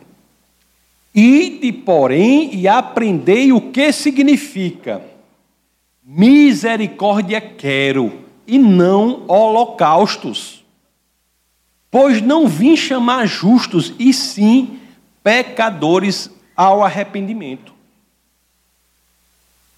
[1.14, 5.02] Ide, porém, e aprendei o que significa
[6.04, 8.12] misericórdia quero
[8.46, 10.64] e não holocaustos.
[11.90, 14.80] Pois não vim chamar justos, e sim
[15.24, 17.74] pecadores ao arrependimento.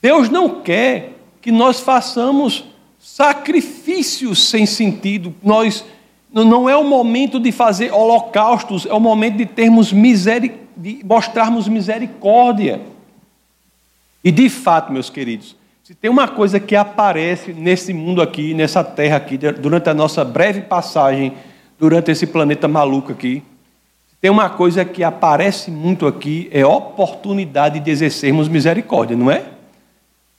[0.01, 2.65] Deus não quer que nós façamos
[2.99, 5.35] sacrifícios sem sentido.
[5.43, 5.85] Nós
[6.31, 11.67] não é o momento de fazer holocaustos, é o momento de termos misericórdia, de mostrarmos
[11.67, 12.81] misericórdia.
[14.23, 18.83] E de fato, meus queridos, se tem uma coisa que aparece nesse mundo aqui, nessa
[18.83, 21.33] terra aqui, durante a nossa breve passagem,
[21.77, 23.43] durante esse planeta maluco aqui,
[24.07, 29.45] se tem uma coisa que aparece muito aqui, é oportunidade de exercermos misericórdia, não é?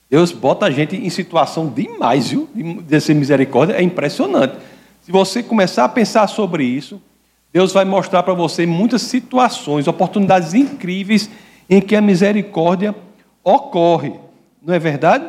[0.09, 2.49] Deus bota a gente em situação demais, viu?
[2.53, 4.55] De exercer misericórdia, é impressionante.
[5.01, 7.01] Se você começar a pensar sobre isso,
[7.51, 11.29] Deus vai mostrar para você muitas situações, oportunidades incríveis
[11.69, 12.95] em que a misericórdia
[13.43, 14.13] ocorre.
[14.61, 15.25] Não é verdade?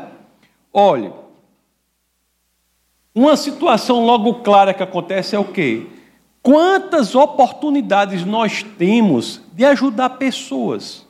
[0.72, 1.12] Olhe,
[3.14, 5.86] uma situação logo clara que acontece é o quê?
[6.42, 11.06] Quantas oportunidades nós temos de ajudar pessoas?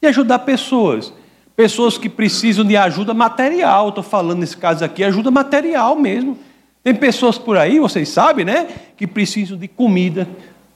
[0.00, 1.12] De ajudar pessoas.
[1.54, 6.38] Pessoas que precisam de ajuda material, estou falando nesse caso aqui, ajuda material mesmo.
[6.86, 8.68] Tem pessoas por aí, vocês sabem, né?
[8.96, 10.28] Que precisam de comida,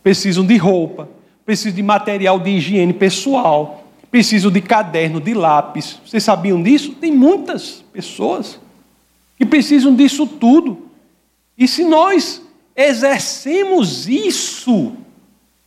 [0.02, 1.08] precisam de roupa,
[1.46, 6.00] precisam de material de higiene pessoal, precisam de caderno, de lápis.
[6.04, 6.96] Vocês sabiam disso?
[7.00, 8.58] Tem muitas pessoas
[9.38, 10.88] que precisam disso tudo.
[11.56, 12.42] E se nós
[12.74, 14.94] exercemos isso,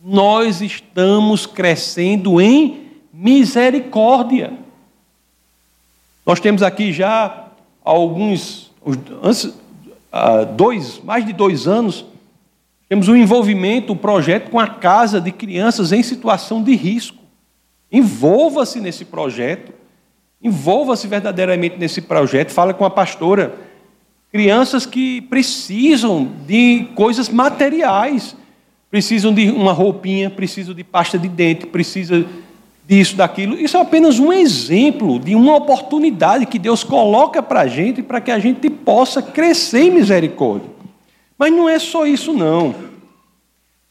[0.03, 4.51] nós estamos crescendo em misericórdia.
[6.25, 7.47] Nós temos aqui já
[7.81, 8.73] alguns,
[9.23, 9.62] antes,
[10.55, 12.05] dois, mais de dois anos,
[12.87, 17.17] temos um envolvimento, um projeto com a casa de crianças em situação de risco.
[17.91, 19.73] Envolva-se nesse projeto,
[20.41, 23.55] envolva-se verdadeiramente nesse projeto, fala com a pastora.
[24.31, 28.35] Crianças que precisam de coisas materiais,
[28.91, 32.25] precisam de uma roupinha, precisam de pasta de dente, precisam
[32.85, 33.55] disso, daquilo.
[33.55, 38.21] Isso é apenas um exemplo de uma oportunidade que Deus coloca para a gente para
[38.21, 40.69] que a gente possa crescer em misericórdia.
[41.37, 42.75] Mas não é só isso, não.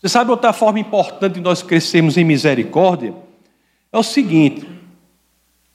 [0.00, 3.14] Você sabe outra forma importante de nós crescermos em misericórdia?
[3.92, 4.66] É o seguinte: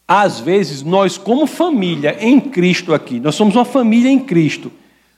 [0.08, 4.72] às vezes nós, como família em Cristo aqui, nós somos uma família em Cristo.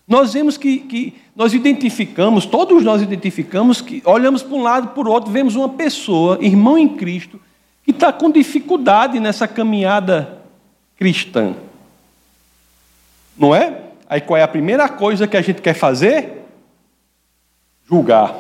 [0.08, 5.08] Nós vemos que, que nós identificamos, todos nós identificamos que olhamos para um lado para
[5.08, 7.40] o outro, vemos uma pessoa, irmão em Cristo,
[7.90, 10.44] que está com dificuldade nessa caminhada
[10.96, 11.56] cristã.
[13.36, 13.82] Não é?
[14.08, 16.46] Aí qual é a primeira coisa que a gente quer fazer?
[17.90, 18.36] Julgar.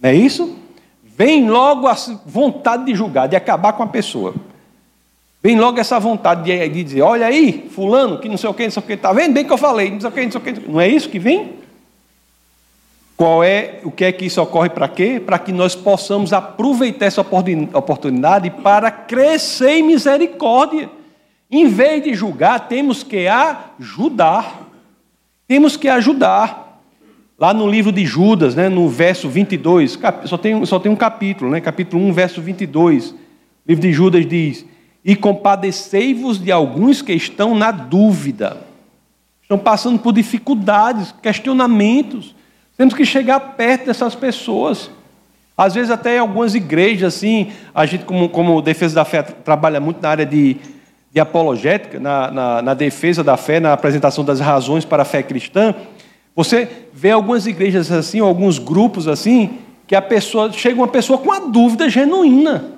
[0.00, 0.56] Não é isso?
[1.02, 4.32] Vem logo a vontade de julgar, de acabar com a pessoa.
[5.42, 8.62] Vem logo essa vontade de, de dizer: olha aí, fulano, que não sei o que,
[8.62, 10.30] não sei o que, está vendo bem que eu falei, não sei o que, não
[10.30, 10.70] sei o que.
[10.70, 11.54] Não é isso que vem?
[13.16, 15.22] Qual é, o que é que isso ocorre para quê?
[15.24, 20.90] Para que nós possamos aproveitar essa oportunidade para crescer em misericórdia.
[21.50, 24.68] Em vez de julgar, temos que ajudar.
[25.46, 26.80] Temos que ajudar.
[27.38, 31.50] Lá no livro de Judas, né, no verso 22, só tem, só tem um capítulo,
[31.50, 33.10] né, capítulo 1, verso 22.
[33.10, 33.16] O
[33.66, 34.64] livro de Judas diz:
[35.04, 38.64] E compadecei-vos de alguns que estão na dúvida,
[39.42, 42.34] estão passando por dificuldades, questionamentos
[42.76, 44.90] temos que chegar perto dessas pessoas.
[45.56, 49.78] Às vezes até em algumas igrejas, assim, a gente, como, como defesa da fé, trabalha
[49.80, 50.56] muito na área de,
[51.12, 55.22] de apologética, na, na, na, defesa da fé, na apresentação das razões para a fé
[55.22, 55.74] cristã.
[56.34, 61.26] Você vê algumas igrejas assim, alguns grupos assim, que a pessoa chega uma pessoa com
[61.26, 62.72] uma dúvida genuína.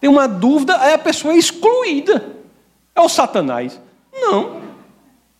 [0.00, 2.24] Tem uma dúvida, aí a pessoa é excluída.
[2.94, 3.80] É o Satanás.
[4.12, 4.60] Não.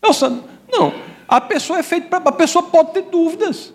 [0.02, 0.92] É o, não.
[1.28, 2.28] A pessoa é feita para.
[2.28, 3.72] A pessoa pode ter dúvidas.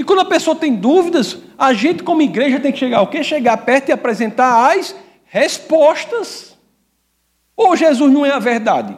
[0.00, 3.22] E quando a pessoa tem dúvidas, a gente como igreja tem que chegar o quê?
[3.22, 6.56] Chegar perto e apresentar as respostas.
[7.54, 8.96] Ou Jesus não é a verdade?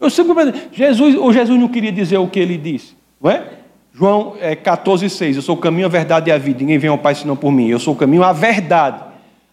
[0.00, 3.50] Eu simplesmente, Jesus, ou Jesus não queria dizer o que ele disse, não é?
[3.92, 6.96] João é, 14,6, eu sou o caminho, a verdade e a vida, ninguém vem ao
[6.96, 9.04] Pai senão por mim, eu sou o caminho, a verdade.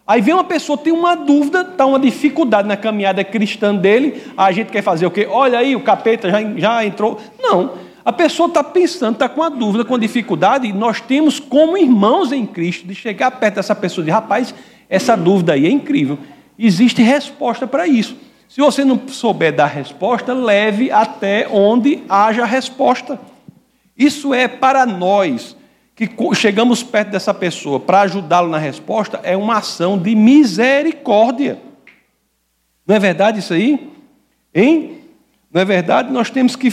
[0.06, 4.50] Aí vem uma pessoa, tem uma dúvida, está uma dificuldade na caminhada cristã dele, a
[4.52, 5.28] gente quer fazer o quê?
[5.30, 7.20] Olha aí, o capeta já, já entrou.
[7.38, 11.76] Não, a pessoa está pensando, está com uma dúvida, com dificuldade, e nós temos como
[11.76, 14.54] irmãos em Cristo de chegar perto dessa pessoa e dizer, rapaz,
[14.88, 16.16] essa dúvida aí é incrível.
[16.56, 18.16] Existe resposta para isso.
[18.48, 23.18] Se você não souber dar resposta, leve até onde haja resposta.
[23.98, 25.56] Isso é para nós
[25.96, 31.58] que chegamos perto dessa pessoa para ajudá-lo na resposta, é uma ação de misericórdia.
[32.86, 33.90] Não é verdade isso aí?
[34.54, 35.00] Hein?
[35.52, 36.12] Não é verdade?
[36.12, 36.70] Nós temos que,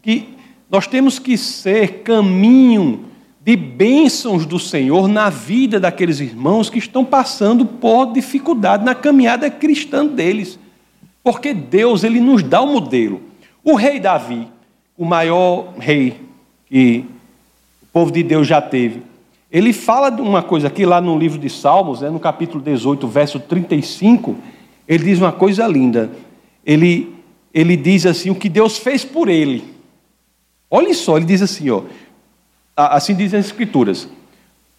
[0.00, 0.35] que
[0.70, 3.04] nós temos que ser caminho
[3.44, 9.48] de bênçãos do Senhor na vida daqueles irmãos que estão passando por dificuldade na caminhada
[9.48, 10.58] cristã deles.
[11.22, 13.20] Porque Deus, ele nos dá o um modelo.
[13.62, 14.48] O rei Davi,
[14.98, 16.20] o maior rei
[16.68, 17.04] que
[17.82, 19.02] o povo de Deus já teve,
[19.50, 23.06] ele fala de uma coisa aqui lá no livro de Salmos, né, no capítulo 18,
[23.06, 24.36] verso 35,
[24.88, 26.10] ele diz uma coisa linda.
[26.64, 27.14] Ele,
[27.54, 29.75] ele diz assim: o que Deus fez por ele.
[30.70, 31.82] Olha só, ele diz assim, ó,
[32.76, 34.08] assim dizem as escrituras: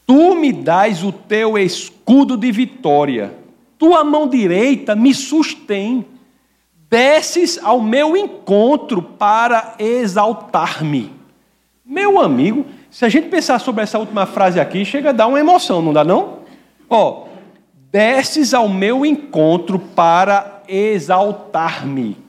[0.05, 3.33] Tu me dás o teu escudo de vitória,
[3.77, 6.05] tua mão direita me sustém,
[6.89, 11.11] desces ao meu encontro para exaltar-me.
[11.85, 15.39] Meu amigo, se a gente pensar sobre essa última frase aqui, chega a dar uma
[15.39, 16.39] emoção, não dá não?
[16.89, 17.27] Ó,
[17.89, 22.26] desces ao meu encontro para exaltar-me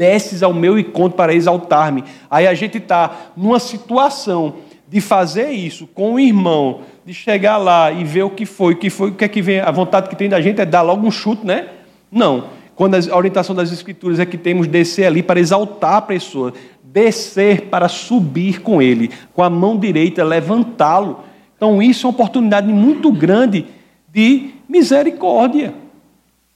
[0.00, 2.02] desces ao meu encontro para exaltar-me.
[2.30, 4.54] Aí a gente está numa situação
[4.88, 8.76] de fazer isso com o irmão, de chegar lá e ver o que foi, o
[8.78, 10.80] que foi, o que é que vem, a vontade que tem da gente é dar
[10.80, 11.68] logo um chute, né?
[12.10, 12.44] Não.
[12.74, 17.66] Quando a orientação das escrituras é que temos descer ali para exaltar a pessoa, descer
[17.66, 21.20] para subir com ele, com a mão direita levantá-lo.
[21.54, 23.66] Então, isso é uma oportunidade muito grande
[24.10, 25.74] de misericórdia.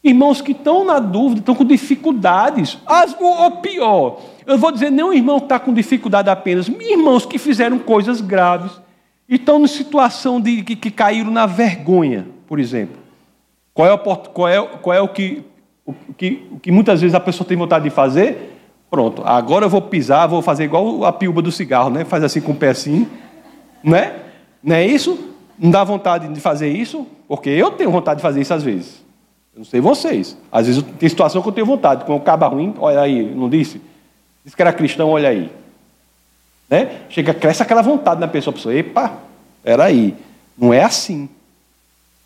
[0.04, 2.76] Irmãos que estão na dúvida, estão com dificuldades.
[2.84, 7.38] As, ou, pior, eu vou dizer, não irmão que está com dificuldade apenas, irmãos que
[7.38, 8.70] fizeram coisas graves
[9.26, 12.98] e estão em situação de que, que caíram na vergonha, por exemplo.
[13.72, 15.42] Qual é, o, qual é, qual é o, que,
[15.86, 18.58] o, que, o que muitas vezes a pessoa tem vontade de fazer?
[18.90, 22.04] Pronto, agora eu vou pisar, vou fazer igual a piúba do cigarro, né?
[22.04, 23.08] Faz assim com o pé assim,
[23.82, 24.20] né?
[24.62, 25.18] Não é isso?
[25.58, 27.06] Não dá vontade de fazer isso?
[27.26, 29.03] Porque eu tenho vontade de fazer isso às vezes.
[29.54, 30.36] Eu não sei vocês.
[30.50, 32.04] Às vezes tem situação que eu tenho vontade.
[32.04, 33.80] Com o caba ruim, olha aí, não disse?
[34.44, 35.50] Disse que era cristão, olha aí.
[36.68, 37.02] Né?
[37.08, 38.52] Chega, cresce aquela vontade na pessoa.
[38.52, 39.16] A pessoa, epa,
[39.64, 40.16] aí.
[40.58, 41.28] Não é assim.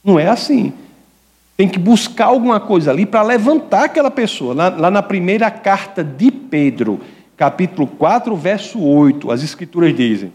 [0.03, 0.73] Não é assim.
[1.55, 4.55] Tem que buscar alguma coisa ali para levantar aquela pessoa.
[4.55, 7.01] Lá, lá na primeira carta de Pedro,
[7.37, 10.33] capítulo 4, verso 8, as escrituras dizem: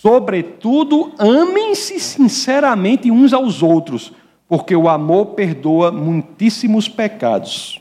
[0.00, 4.12] Sobretudo, amem-se sinceramente uns aos outros
[4.48, 7.80] porque o amor perdoa muitíssimos pecados.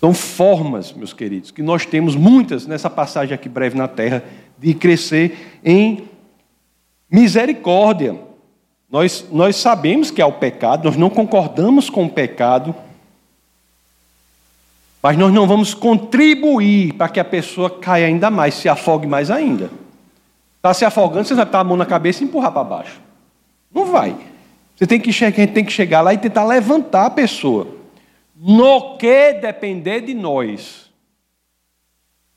[0.00, 4.24] São formas, meus queridos, que nós temos muitas nessa passagem aqui breve na terra,
[4.58, 6.08] de crescer em
[7.10, 8.18] misericórdia.
[8.90, 12.74] Nós, nós sabemos que há o pecado, nós não concordamos com o pecado,
[15.02, 19.30] mas nós não vamos contribuir para que a pessoa caia ainda mais, se afogue mais
[19.30, 19.70] ainda.
[20.56, 23.00] Está se afogando, você vai estar a mão na cabeça e empurrar para baixo.
[23.72, 24.14] Não vai.
[24.80, 27.66] Você tem que chegar, a gente tem que chegar lá e tentar levantar a pessoa.
[28.34, 30.90] No que depender de nós,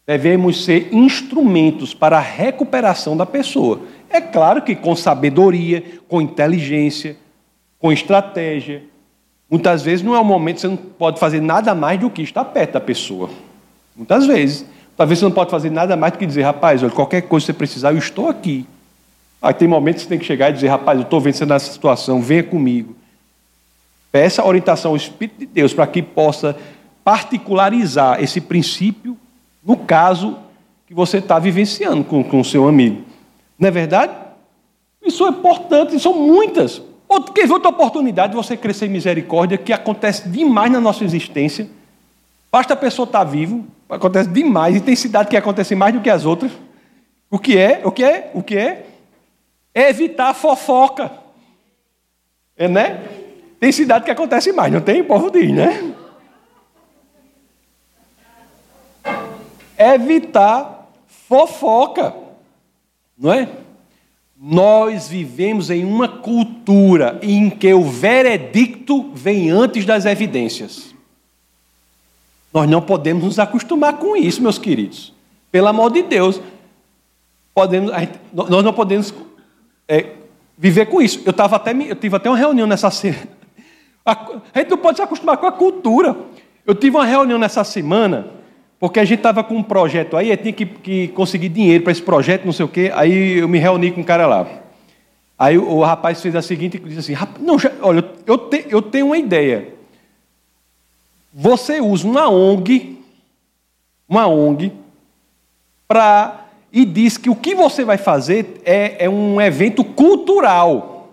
[0.06, 3.84] devemos ser instrumentos para a recuperação da pessoa.
[4.10, 7.16] É claro que com sabedoria, com inteligência,
[7.80, 8.84] com estratégia.
[9.50, 12.44] Muitas vezes não é o momento, você não pode fazer nada mais do que estar
[12.44, 13.30] perto da pessoa.
[13.96, 14.66] Muitas vezes.
[14.98, 17.54] Talvez você não pode fazer nada mais do que dizer, rapaz, olha, qualquer coisa que
[17.54, 18.66] você precisar, eu estou aqui.
[19.44, 21.70] Aí tem momentos que você tem que chegar e dizer, rapaz, eu estou vencendo essa
[21.70, 22.96] situação, venha comigo.
[24.10, 26.56] Peça orientação ao Espírito de Deus para que possa
[27.04, 29.18] particularizar esse princípio
[29.62, 30.38] no caso
[30.88, 33.02] que você está vivenciando com o seu amigo.
[33.60, 34.14] Não é verdade?
[35.06, 36.82] Isso é importante, são muitas.
[37.36, 41.68] Quer ver outra oportunidade de você crescer em misericórdia que acontece demais na nossa existência?
[42.50, 46.00] Basta a pessoa estar tá vivo, acontece demais, e tem cidade que acontece mais do
[46.00, 46.52] que as outras.
[47.30, 47.82] O que é?
[47.84, 48.32] O que é?
[48.34, 48.93] O que é?
[49.74, 51.12] É evitar fofoca.
[52.56, 53.08] É, né?
[53.60, 55.02] Tem cidade que acontece mais, não tem?
[55.02, 55.96] O povo diz, né?
[59.78, 62.14] Evitar fofoca.
[63.18, 63.50] Não é?
[64.38, 70.94] Nós vivemos em uma cultura em que o veredicto vem antes das evidências.
[72.54, 75.14] Nós não podemos nos acostumar com isso, meus queridos.
[75.50, 76.40] Pelo amor de Deus.
[77.54, 77.92] Podemos,
[78.34, 79.14] nós não podemos
[79.88, 80.12] é,
[80.58, 81.22] viver com isso.
[81.26, 83.28] Eu, tava até, eu tive até uma reunião nessa semana.
[84.06, 86.16] A gente não pode se acostumar com a cultura.
[86.66, 88.28] Eu tive uma reunião nessa semana,
[88.80, 91.92] porque a gente estava com um projeto aí, eu tinha que, que conseguir dinheiro para
[91.92, 92.92] esse projeto, não sei o quê.
[92.96, 94.46] Aí eu me reuni com um cara lá.
[95.38, 98.82] Aí o, o rapaz fez a seguinte, disse assim, não, já, olha, eu, te, eu
[98.82, 99.74] tenho uma ideia.
[101.34, 103.02] Você usa uma ONG,
[104.08, 104.72] uma ONG,
[105.88, 106.43] para
[106.74, 111.08] e diz que o que você vai fazer é, é um evento cultural.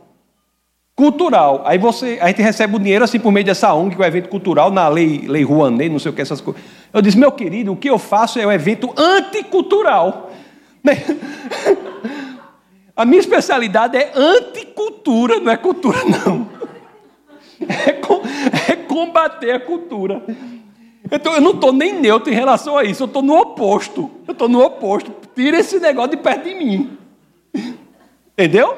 [0.96, 1.62] Cultural.
[1.66, 4.08] Aí você, a gente recebe o dinheiro assim por meio dessa ONG, que é o
[4.08, 6.62] evento cultural, na lei, lei Rouanet, não sei o que, essas coisas.
[6.90, 10.30] Eu disse, meu querido, o que eu faço é um evento anticultural.
[12.96, 16.48] A minha especialidade é anticultura, não é cultura, não.
[17.60, 20.22] É, é combater a cultura.
[21.10, 24.10] Então eu não estou nem neutro em relação a isso, eu estou no oposto.
[24.26, 25.12] Eu estou no oposto.
[25.40, 26.98] Tira esse negócio de perto de mim.
[28.36, 28.76] Entendeu?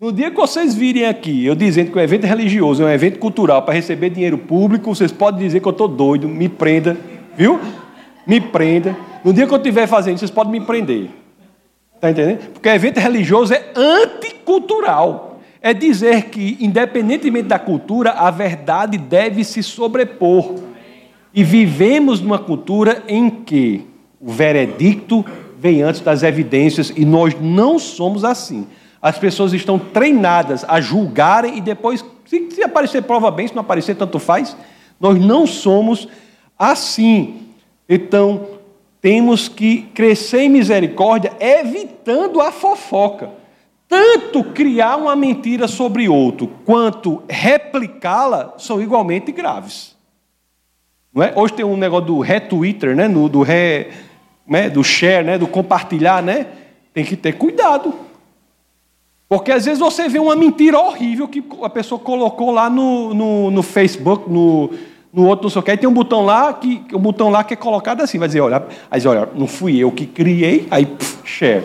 [0.00, 3.18] No dia que vocês virem aqui, eu dizendo que o evento religioso é um evento
[3.18, 6.96] cultural para receber dinheiro público, vocês podem dizer que eu estou doido, me prenda,
[7.36, 7.60] viu?
[8.26, 8.96] Me prenda.
[9.22, 11.10] No dia que eu estiver fazendo, vocês podem me prender.
[11.94, 12.38] Está entendendo?
[12.54, 15.42] Porque evento religioso é anticultural.
[15.60, 20.54] É dizer que, independentemente da cultura, a verdade deve se sobrepor.
[21.34, 23.86] E vivemos numa cultura em que
[24.18, 25.22] o veredicto
[25.62, 28.66] vem antes das evidências e nós não somos assim.
[29.00, 33.60] As pessoas estão treinadas a julgarem e depois, se, se aparecer prova bem, se não
[33.60, 34.56] aparecer, tanto faz.
[34.98, 36.08] Nós não somos
[36.58, 37.46] assim.
[37.88, 38.48] Então,
[39.00, 43.30] temos que crescer em misericórdia, evitando a fofoca.
[43.88, 49.94] Tanto criar uma mentira sobre outro, quanto replicá-la, são igualmente graves.
[51.14, 51.32] Não é?
[51.36, 53.08] Hoje tem um negócio do retweeter, né?
[53.08, 53.88] do, re,
[54.46, 54.68] né?
[54.68, 55.38] do share, né?
[55.38, 56.46] do compartilhar, né?
[56.92, 57.94] Tem que ter cuidado.
[59.28, 63.50] Porque às vezes você vê uma mentira horrível que a pessoa colocou lá no, no,
[63.50, 64.70] no Facebook, no,
[65.10, 67.42] no outro não sei o que, aí tem um botão lá que o botão lá
[67.42, 70.84] que é colocado assim, vai dizer, olha, aí olha, não fui eu que criei, aí
[70.84, 71.64] pff, share,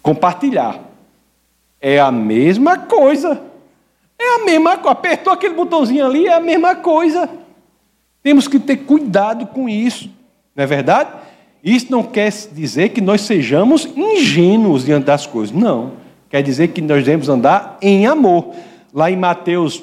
[0.00, 0.78] compartilhar.
[1.80, 3.42] É a mesma coisa.
[4.16, 4.92] É a mesma coisa.
[4.92, 7.28] Apertou aquele botãozinho ali, é a mesma coisa.
[8.22, 10.10] Temos que ter cuidado com isso,
[10.54, 11.10] não é verdade?
[11.62, 15.54] Isso não quer dizer que nós sejamos ingênuos diante das coisas.
[15.54, 15.92] Não.
[16.28, 18.54] Quer dizer que nós devemos andar em amor.
[18.92, 19.82] Lá em Mateus,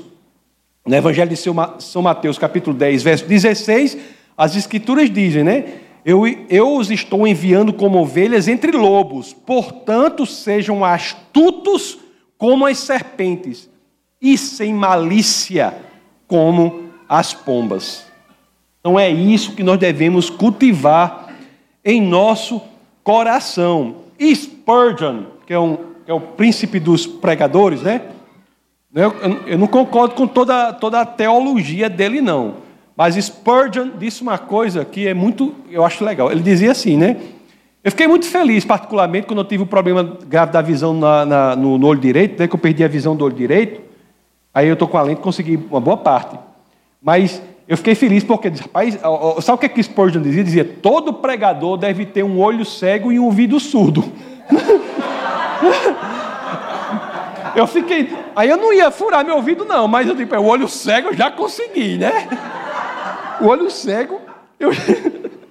[0.86, 3.98] no Evangelho de São Mateus, capítulo 10, verso 16,
[4.38, 5.66] as Escrituras dizem, né?
[6.06, 11.98] Eu, eu os estou enviando como ovelhas entre lobos, portanto sejam astutos
[12.38, 13.70] como as serpentes
[14.22, 15.74] e sem malícia
[16.28, 18.06] como as pombas.
[18.82, 21.23] Então é isso que nós devemos cultivar
[21.84, 22.62] em nosso
[23.04, 23.96] coração.
[24.20, 28.02] Spurgeon, que é um que é o príncipe dos pregadores, né?
[28.94, 29.14] Eu,
[29.48, 32.56] eu não concordo com toda, toda a teologia dele, não.
[32.96, 36.32] Mas Spurgeon disse uma coisa que é muito, eu acho legal.
[36.32, 37.18] Ele dizia assim, né?
[37.84, 41.56] Eu fiquei muito feliz, particularmente, quando eu tive um problema grave da visão na, na,
[41.56, 43.82] no, no, olho direito, né, que eu perdi a visão do olho direito.
[44.54, 46.38] Aí eu estou com a lente consegui uma boa parte.
[47.02, 47.42] Mas
[47.74, 49.00] eu fiquei feliz porque, rapaz,
[49.42, 50.44] sabe o que, que Spurgeon dizia?
[50.44, 54.04] Dizia: todo pregador deve ter um olho cego e um ouvido surdo.
[57.56, 58.12] Eu fiquei.
[58.36, 61.14] Aí eu não ia furar meu ouvido, não, mas eu tipo, o olho cego eu
[61.14, 62.28] já consegui, né?
[63.40, 64.20] O olho cego,
[64.60, 64.72] eu.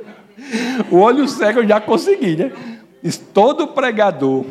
[0.90, 2.50] o olho cego eu já consegui, né?
[3.32, 4.44] Todo pregador,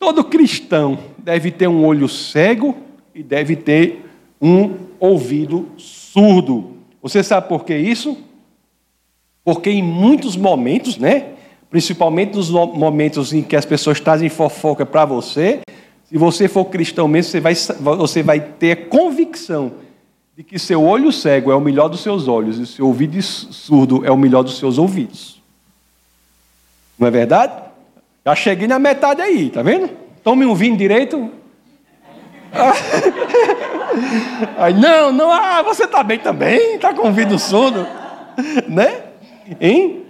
[0.00, 2.76] todo cristão deve ter um olho cego
[3.14, 4.04] e deve ter
[4.42, 6.73] um ouvido surdo.
[7.04, 8.16] Você sabe por que isso?
[9.44, 11.34] Porque em muitos momentos, né?
[11.68, 15.60] Principalmente nos momentos em que as pessoas trazem fofoca para você,
[16.08, 19.72] se você for cristão mesmo, você vai, você vai ter convicção
[20.34, 24.02] de que seu olho cego é o melhor dos seus olhos e seu ouvido surdo
[24.02, 25.42] é o melhor dos seus ouvidos.
[26.98, 27.64] Não é verdade?
[28.24, 29.90] Já cheguei na metade aí, tá vendo?
[30.22, 31.30] Tome um vinho direito.
[34.58, 37.86] Aí, não, não, ah, você está bem também, está com o ouvido surdo,
[38.68, 39.02] né?
[39.60, 40.04] Hein?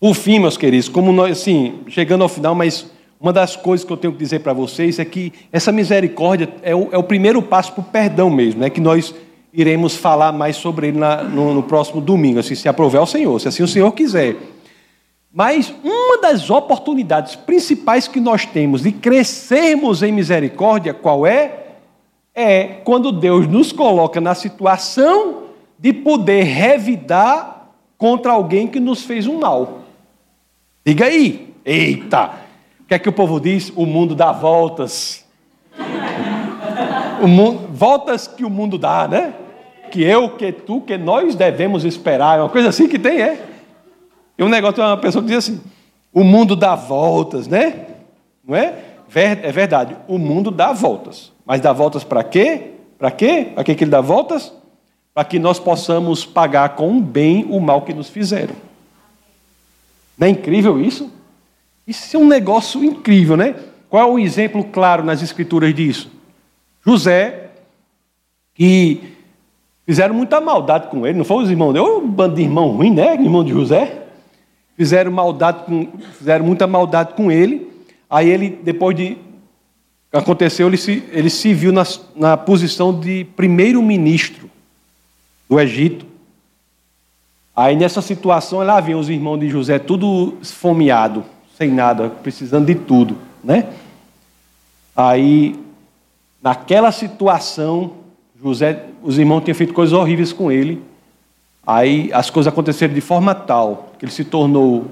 [0.00, 3.92] O fim, meus queridos, como nós, assim, chegando ao final, mas uma das coisas que
[3.92, 7.40] eu tenho que dizer para vocês é que essa misericórdia é o, é o primeiro
[7.40, 8.68] passo para o perdão mesmo, né?
[8.68, 9.14] que nós
[9.52, 13.38] iremos falar mais sobre ele na, no, no, próximo domingo, assim, se aprover ao Senhor,
[13.38, 14.36] se assim o Senhor quiser.
[15.32, 21.61] Mas uma das oportunidades principais que nós temos de crescermos em misericórdia, qual é?
[22.34, 25.44] É quando Deus nos coloca na situação
[25.78, 27.68] de poder revidar
[27.98, 29.80] contra alguém que nos fez um mal.
[30.84, 32.42] Diga aí, eita,
[32.92, 33.72] que é que o povo diz?
[33.74, 35.24] O mundo dá voltas.
[37.26, 39.32] Mundo, voltas que o mundo dá, né?
[39.90, 42.38] Que eu, que tu, que nós devemos esperar.
[42.38, 43.46] É uma coisa assim que tem, é.
[44.36, 45.62] E um negócio, uma pessoa que diz assim:
[46.12, 47.86] o mundo dá voltas, né?
[48.46, 48.74] Não é?
[49.14, 51.31] É verdade, o mundo dá voltas.
[51.44, 52.72] Mas dá voltas para quê?
[52.98, 53.48] Para quê?
[53.54, 54.52] Para que ele dá voltas?
[55.12, 58.54] Para que nós possamos pagar com bem o mal que nos fizeram.
[60.16, 61.10] Não é incrível isso?
[61.86, 63.56] Isso é um negócio incrível, né?
[63.90, 66.10] Qual é o exemplo claro nas escrituras disso?
[66.86, 67.50] José,
[68.54, 69.16] que
[69.84, 71.84] fizeram muita maldade com ele, não foi os irmãos dele?
[71.84, 73.14] um bando de irmão ruim, né?
[73.14, 74.04] Irmão de José.
[74.76, 75.88] Fizeram maldade com,
[76.18, 77.70] fizeram muita maldade com ele.
[78.08, 79.18] Aí ele, depois de
[80.12, 81.84] aconteceu, ele se, ele se viu na,
[82.14, 84.50] na posição de primeiro-ministro
[85.48, 86.06] do Egito.
[87.54, 91.24] Aí nessa situação, lá vem os irmãos de José, tudo esfomeado
[91.56, 93.68] sem nada, precisando de tudo, né?
[94.96, 95.54] Aí,
[96.42, 97.92] naquela situação,
[98.42, 100.82] José, os irmãos tinham feito coisas horríveis com ele.
[101.66, 104.90] Aí as coisas aconteceram de forma tal que ele se tornou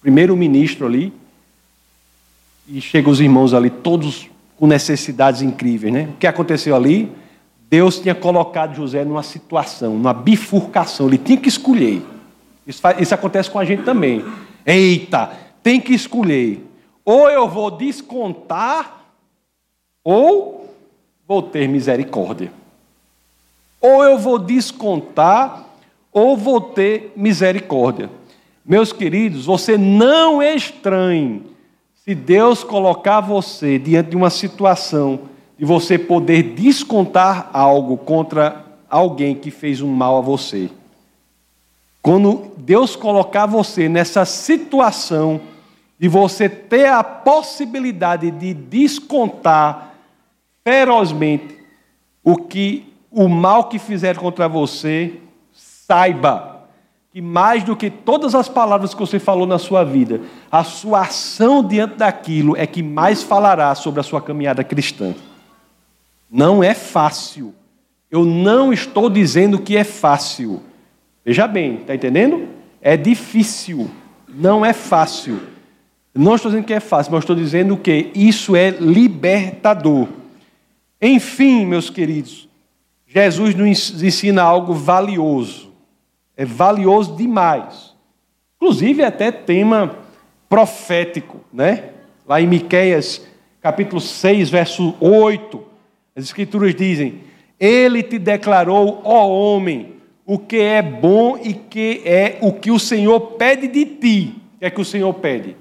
[0.00, 1.12] primeiro-ministro ali.
[2.68, 4.28] E chegam os irmãos ali, todos
[4.62, 6.08] com necessidades incríveis, né?
[6.14, 7.10] O que aconteceu ali?
[7.68, 12.00] Deus tinha colocado José numa situação, numa bifurcação, ele tinha que escolher.
[12.64, 14.24] Isso, faz, isso acontece com a gente também.
[14.64, 15.32] Eita,
[15.64, 16.64] tem que escolher:
[17.04, 19.04] ou eu vou descontar,
[20.04, 20.72] ou
[21.26, 22.52] vou ter misericórdia.
[23.80, 25.64] Ou eu vou descontar,
[26.12, 28.08] ou vou ter misericórdia.
[28.64, 31.51] Meus queridos, você não estranhe
[32.04, 35.20] se Deus colocar você diante de uma situação
[35.56, 40.68] de você poder descontar algo contra alguém que fez um mal a você.
[42.02, 45.40] Quando Deus colocar você nessa situação
[45.96, 49.94] de você ter a possibilidade de descontar
[50.64, 51.56] ferozmente
[52.24, 55.20] o que o mal que fizer contra você,
[55.52, 56.51] saiba
[57.12, 61.02] que mais do que todas as palavras que você falou na sua vida, a sua
[61.02, 65.14] ação diante daquilo é que mais falará sobre a sua caminhada cristã.
[66.30, 67.54] Não é fácil.
[68.10, 70.62] Eu não estou dizendo que é fácil.
[71.22, 72.48] Veja bem, está entendendo?
[72.80, 73.90] É difícil.
[74.26, 75.38] Não é fácil.
[76.14, 80.08] Não estou dizendo que é fácil, mas estou dizendo que isso é libertador.
[81.00, 82.48] Enfim, meus queridos,
[83.06, 85.71] Jesus nos ensina algo valioso.
[86.42, 87.94] É valioso demais.
[88.56, 89.96] Inclusive, é até tema
[90.48, 91.90] profético, né?
[92.26, 93.24] Lá em Miqueias,
[93.60, 95.62] capítulo 6, verso 8,
[96.16, 97.20] as escrituras dizem:
[97.60, 99.92] Ele te declarou, ó homem,
[100.26, 104.34] o que é bom e que é o que o Senhor pede de ti.
[104.56, 105.56] O que é que o Senhor pede?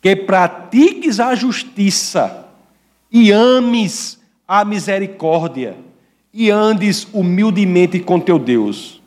[0.00, 2.48] Que pratiques a justiça
[3.12, 5.76] e ames a misericórdia
[6.32, 8.99] e andes humildemente com teu Deus.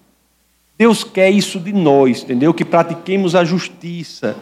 [0.84, 2.54] Deus quer isso de nós, entendeu?
[2.54, 4.36] Que pratiquemos a justiça,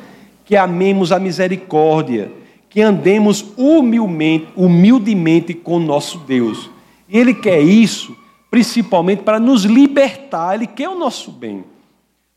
[0.43, 2.31] que amemos a misericórdia,
[2.67, 6.67] que andemos humildemente, humildemente com nosso Deus.
[7.07, 8.17] E Ele quer isso
[8.49, 11.63] principalmente para nos libertar, Ele quer o nosso bem.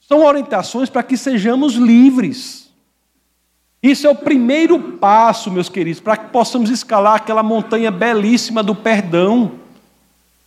[0.06, 2.70] São orientações para que sejamos livres.
[3.82, 8.74] Isso é o primeiro passo, meus queridos, para que possamos escalar aquela montanha belíssima do
[8.74, 9.52] perdão.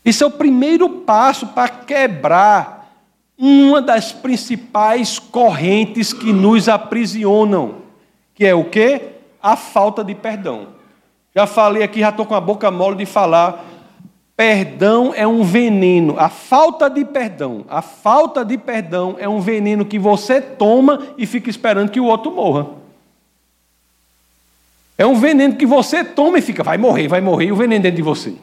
[0.05, 2.76] Isso é o primeiro passo para quebrar
[3.37, 7.75] uma das principais correntes que nos aprisionam,
[8.33, 9.01] que é o quê?
[9.41, 10.69] A falta de perdão.
[11.35, 13.63] Já falei aqui, já estou com a boca mole de falar.
[14.35, 16.15] Perdão é um veneno.
[16.17, 21.25] A falta de perdão, a falta de perdão é um veneno que você toma e
[21.27, 22.67] fica esperando que o outro morra.
[24.97, 27.83] É um veneno que você toma e fica, vai morrer, vai morrer, e o veneno
[27.83, 28.33] dentro de você.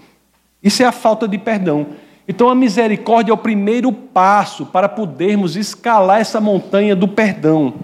[0.62, 1.86] Isso é a falta de perdão.
[2.26, 7.74] Então a misericórdia é o primeiro passo para podermos escalar essa montanha do perdão.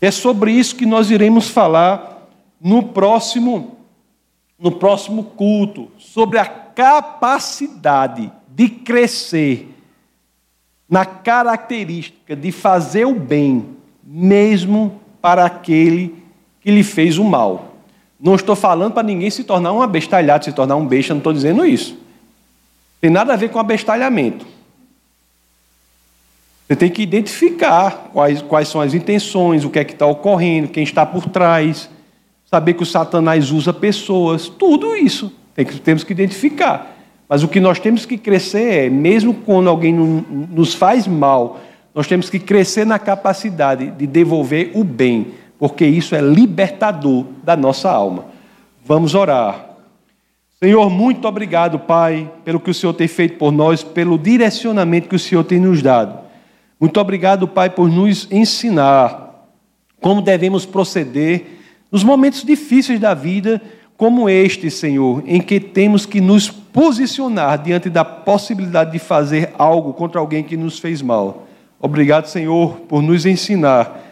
[0.00, 2.26] É sobre isso que nós iremos falar
[2.60, 3.76] no próximo
[4.60, 9.74] no próximo culto, sobre a capacidade de crescer
[10.86, 13.64] na característica de fazer o bem,
[14.04, 16.14] mesmo para aquele
[16.60, 17.76] que lhe fez o mal.
[18.20, 21.32] Não estou falando para ninguém se tornar um abestalhado, se tornar um besta, não estou
[21.32, 21.96] dizendo isso.
[23.00, 24.46] Tem nada a ver com abestalhamento.
[26.66, 30.68] Você tem que identificar quais, quais são as intenções, o que é que está ocorrendo,
[30.68, 31.90] quem está por trás,
[32.46, 35.32] saber que o Satanás usa pessoas, tudo isso.
[35.54, 36.96] Tem que, temos que identificar.
[37.28, 41.60] Mas o que nós temos que crescer é, mesmo quando alguém nos faz mal,
[41.94, 47.54] nós temos que crescer na capacidade de devolver o bem porque isso é libertador da
[47.54, 48.24] nossa alma.
[48.82, 49.69] Vamos orar.
[50.62, 55.16] Senhor, muito obrigado, Pai, pelo que o Senhor tem feito por nós, pelo direcionamento que
[55.16, 56.18] o Senhor tem nos dado.
[56.78, 59.48] Muito obrigado, Pai, por nos ensinar
[60.02, 61.46] como devemos proceder
[61.90, 63.58] nos momentos difíceis da vida,
[63.96, 69.94] como este, Senhor, em que temos que nos posicionar diante da possibilidade de fazer algo
[69.94, 71.46] contra alguém que nos fez mal.
[71.80, 74.09] Obrigado, Senhor, por nos ensinar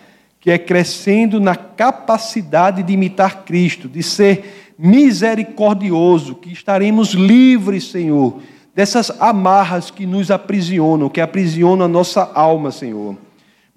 [0.48, 8.40] que é crescendo na capacidade de imitar Cristo, de ser misericordioso, que estaremos livres, Senhor,
[8.74, 13.14] dessas amarras que nos aprisionam, que aprisionam a nossa alma, Senhor.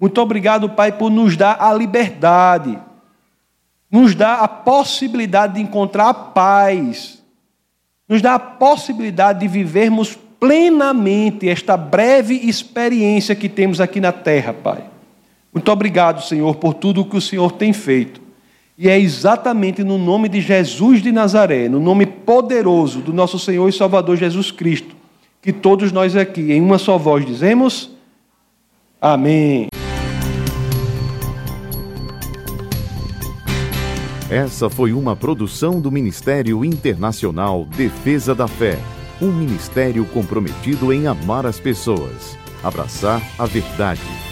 [0.00, 2.78] Muito obrigado, Pai, por nos dar a liberdade,
[3.90, 7.22] nos dar a possibilidade de encontrar a paz,
[8.08, 14.54] nos dar a possibilidade de vivermos plenamente esta breve experiência que temos aqui na terra,
[14.54, 14.91] Pai.
[15.52, 18.22] Muito obrigado, Senhor, por tudo o que o Senhor tem feito.
[18.78, 23.68] E é exatamente no nome de Jesus de Nazaré, no nome poderoso do nosso Senhor
[23.68, 24.96] e Salvador Jesus Cristo,
[25.42, 27.90] que todos nós aqui, em uma só voz, dizemos:
[28.98, 29.68] Amém.
[34.30, 38.78] Essa foi uma produção do Ministério Internacional Defesa da Fé,
[39.20, 44.31] um ministério comprometido em amar as pessoas, abraçar a verdade